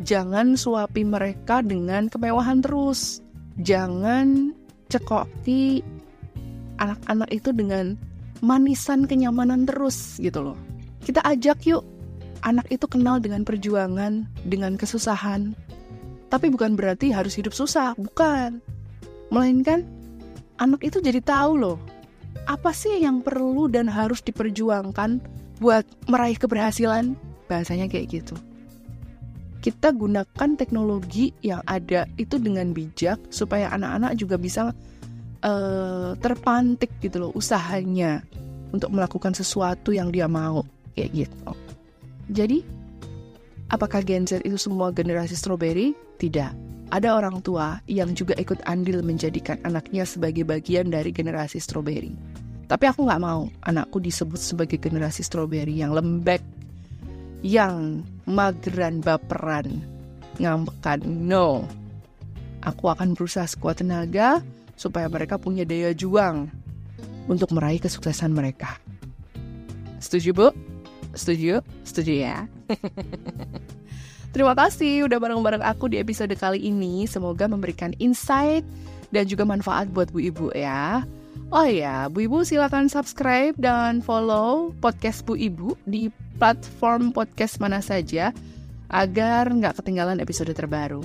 Jangan 0.03 0.57
suapi 0.57 1.05
mereka 1.05 1.61
dengan 1.61 2.09
kemewahan 2.09 2.65
terus. 2.65 3.21
Jangan 3.61 4.51
cekoki 4.89 5.85
anak-anak 6.81 7.29
itu 7.29 7.53
dengan 7.53 7.93
manisan 8.41 9.05
kenyamanan 9.05 9.69
terus 9.69 10.17
gitu 10.17 10.51
loh. 10.51 10.57
Kita 11.03 11.21
ajak 11.23 11.63
yuk 11.69 11.85
anak 12.41 12.67
itu 12.71 12.87
kenal 12.87 13.19
dengan 13.19 13.43
perjuangan, 13.43 14.25
dengan 14.47 14.79
kesusahan. 14.79 15.53
Tapi 16.29 16.47
bukan 16.53 16.77
berarti 16.79 17.11
harus 17.11 17.35
hidup 17.35 17.51
susah, 17.51 17.93
bukan. 17.99 18.63
Melainkan 19.29 19.83
anak 20.57 20.81
itu 20.87 21.03
jadi 21.03 21.19
tahu 21.19 21.59
loh, 21.59 21.77
apa 22.47 22.71
sih 22.73 23.01
yang 23.01 23.21
perlu 23.21 23.67
dan 23.67 23.89
harus 23.89 24.23
diperjuangkan 24.23 25.19
buat 25.59 25.85
meraih 26.07 26.39
keberhasilan 26.39 27.13
bahasanya 27.51 27.91
kayak 27.91 28.23
gitu 28.23 28.35
kita 29.59 29.91
gunakan 29.91 30.49
teknologi 30.55 31.35
yang 31.43 31.59
ada 31.67 32.07
itu 32.15 32.39
dengan 32.39 32.71
bijak 32.71 33.19
supaya 33.27 33.67
anak-anak 33.75 34.15
juga 34.15 34.39
bisa 34.39 34.71
uh, 35.43 36.15
terpantik 36.19 36.87
gitu 37.03 37.27
loh 37.27 37.31
usahanya 37.35 38.23
untuk 38.71 38.93
melakukan 38.95 39.35
sesuatu 39.35 39.91
yang 39.91 40.13
dia 40.15 40.31
mau 40.31 40.63
kayak 40.95 41.27
gitu. 41.27 41.51
Jadi 42.31 42.63
apakah 43.73 43.99
Gen 44.05 44.23
Z 44.23 44.45
itu 44.47 44.55
semua 44.55 44.93
generasi 44.95 45.35
strawberry? 45.35 45.91
Tidak. 46.21 46.71
Ada 46.89 47.13
orang 47.13 47.43
tua 47.45 47.77
yang 47.85 48.17
juga 48.17 48.33
ikut 48.39 48.65
andil 48.65 49.05
menjadikan 49.05 49.61
anaknya 49.61 50.07
sebagai 50.07 50.41
bagian 50.47 50.89
dari 50.89 51.13
generasi 51.13 51.61
strawberry. 51.61 52.15
Tapi 52.69 52.85
aku 52.85 53.09
nggak 53.09 53.23
mau 53.25 53.49
anakku 53.65 53.97
disebut 53.97 54.37
sebagai 54.37 54.77
generasi 54.77 55.25
stroberi 55.25 55.81
yang 55.81 55.89
lembek, 55.89 56.45
yang 57.41 58.05
mageran, 58.29 59.01
baperan, 59.01 59.81
ngambekan. 60.37 61.01
No. 61.01 61.65
Aku 62.61 62.93
akan 62.93 63.17
berusaha 63.17 63.49
sekuat 63.49 63.81
tenaga 63.81 64.45
supaya 64.77 65.09
mereka 65.09 65.41
punya 65.41 65.65
daya 65.65 65.97
juang 65.97 66.45
untuk 67.25 67.49
meraih 67.57 67.81
kesuksesan 67.81 68.37
mereka. 68.37 68.77
Setuju, 69.97 70.29
Bu? 70.31 70.47
Setuju? 71.17 71.65
Setuju 71.81 72.13
ya? 72.21 72.45
Terima 74.33 74.53
kasih 74.53 75.09
udah 75.09 75.17
bareng-bareng 75.17 75.65
aku 75.65 75.89
di 75.89 75.97
episode 75.97 76.31
kali 76.37 76.61
ini. 76.69 77.09
Semoga 77.09 77.49
memberikan 77.49 77.97
insight 77.97 78.61
dan 79.09 79.25
juga 79.25 79.41
manfaat 79.41 79.89
buat 79.89 80.13
Bu 80.13 80.21
Ibu 80.21 80.53
ya. 80.53 81.01
Oh 81.49 81.65
ya, 81.65 82.05
Bu 82.13 82.29
Ibu 82.29 82.45
silakan 82.45 82.93
subscribe 82.93 83.57
dan 83.57 84.05
follow 84.05 84.69
podcast 84.85 85.25
Bu 85.25 85.33
Ibu 85.33 85.73
di 85.89 86.13
platform 86.37 87.09
podcast 87.09 87.57
mana 87.57 87.81
saja 87.81 88.29
agar 88.93 89.49
nggak 89.49 89.81
ketinggalan 89.81 90.21
episode 90.21 90.53
terbaru. 90.53 91.01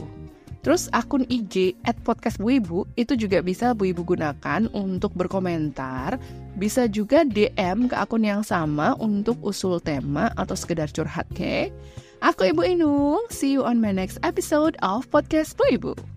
Terus 0.61 0.93
akun 0.93 1.25
IG 1.33 1.81
at 1.89 1.97
podcast 2.05 2.37
Bu 2.37 2.61
Ibu 2.61 2.85
itu 3.01 3.17
juga 3.17 3.41
bisa 3.41 3.73
Bu 3.73 3.89
Ibu 3.89 4.05
gunakan 4.05 4.69
untuk 4.77 5.17
berkomentar. 5.17 6.21
Bisa 6.61 6.93
juga 6.93 7.25
DM 7.25 7.89
ke 7.89 7.97
akun 7.97 8.29
yang 8.29 8.45
sama 8.45 8.93
untuk 9.01 9.41
usul 9.41 9.81
tema 9.81 10.29
atau 10.37 10.53
sekedar 10.53 10.93
curhat, 10.93 11.25
oke? 11.33 11.73
Aku 12.21 12.53
Ibu 12.53 12.69
Inung, 12.69 13.25
see 13.33 13.57
you 13.57 13.65
on 13.65 13.81
my 13.81 13.97
next 13.97 14.21
episode 14.21 14.77
of 14.85 15.09
Podcast 15.09 15.57
Bu 15.57 15.65
Ibu. 15.73 16.14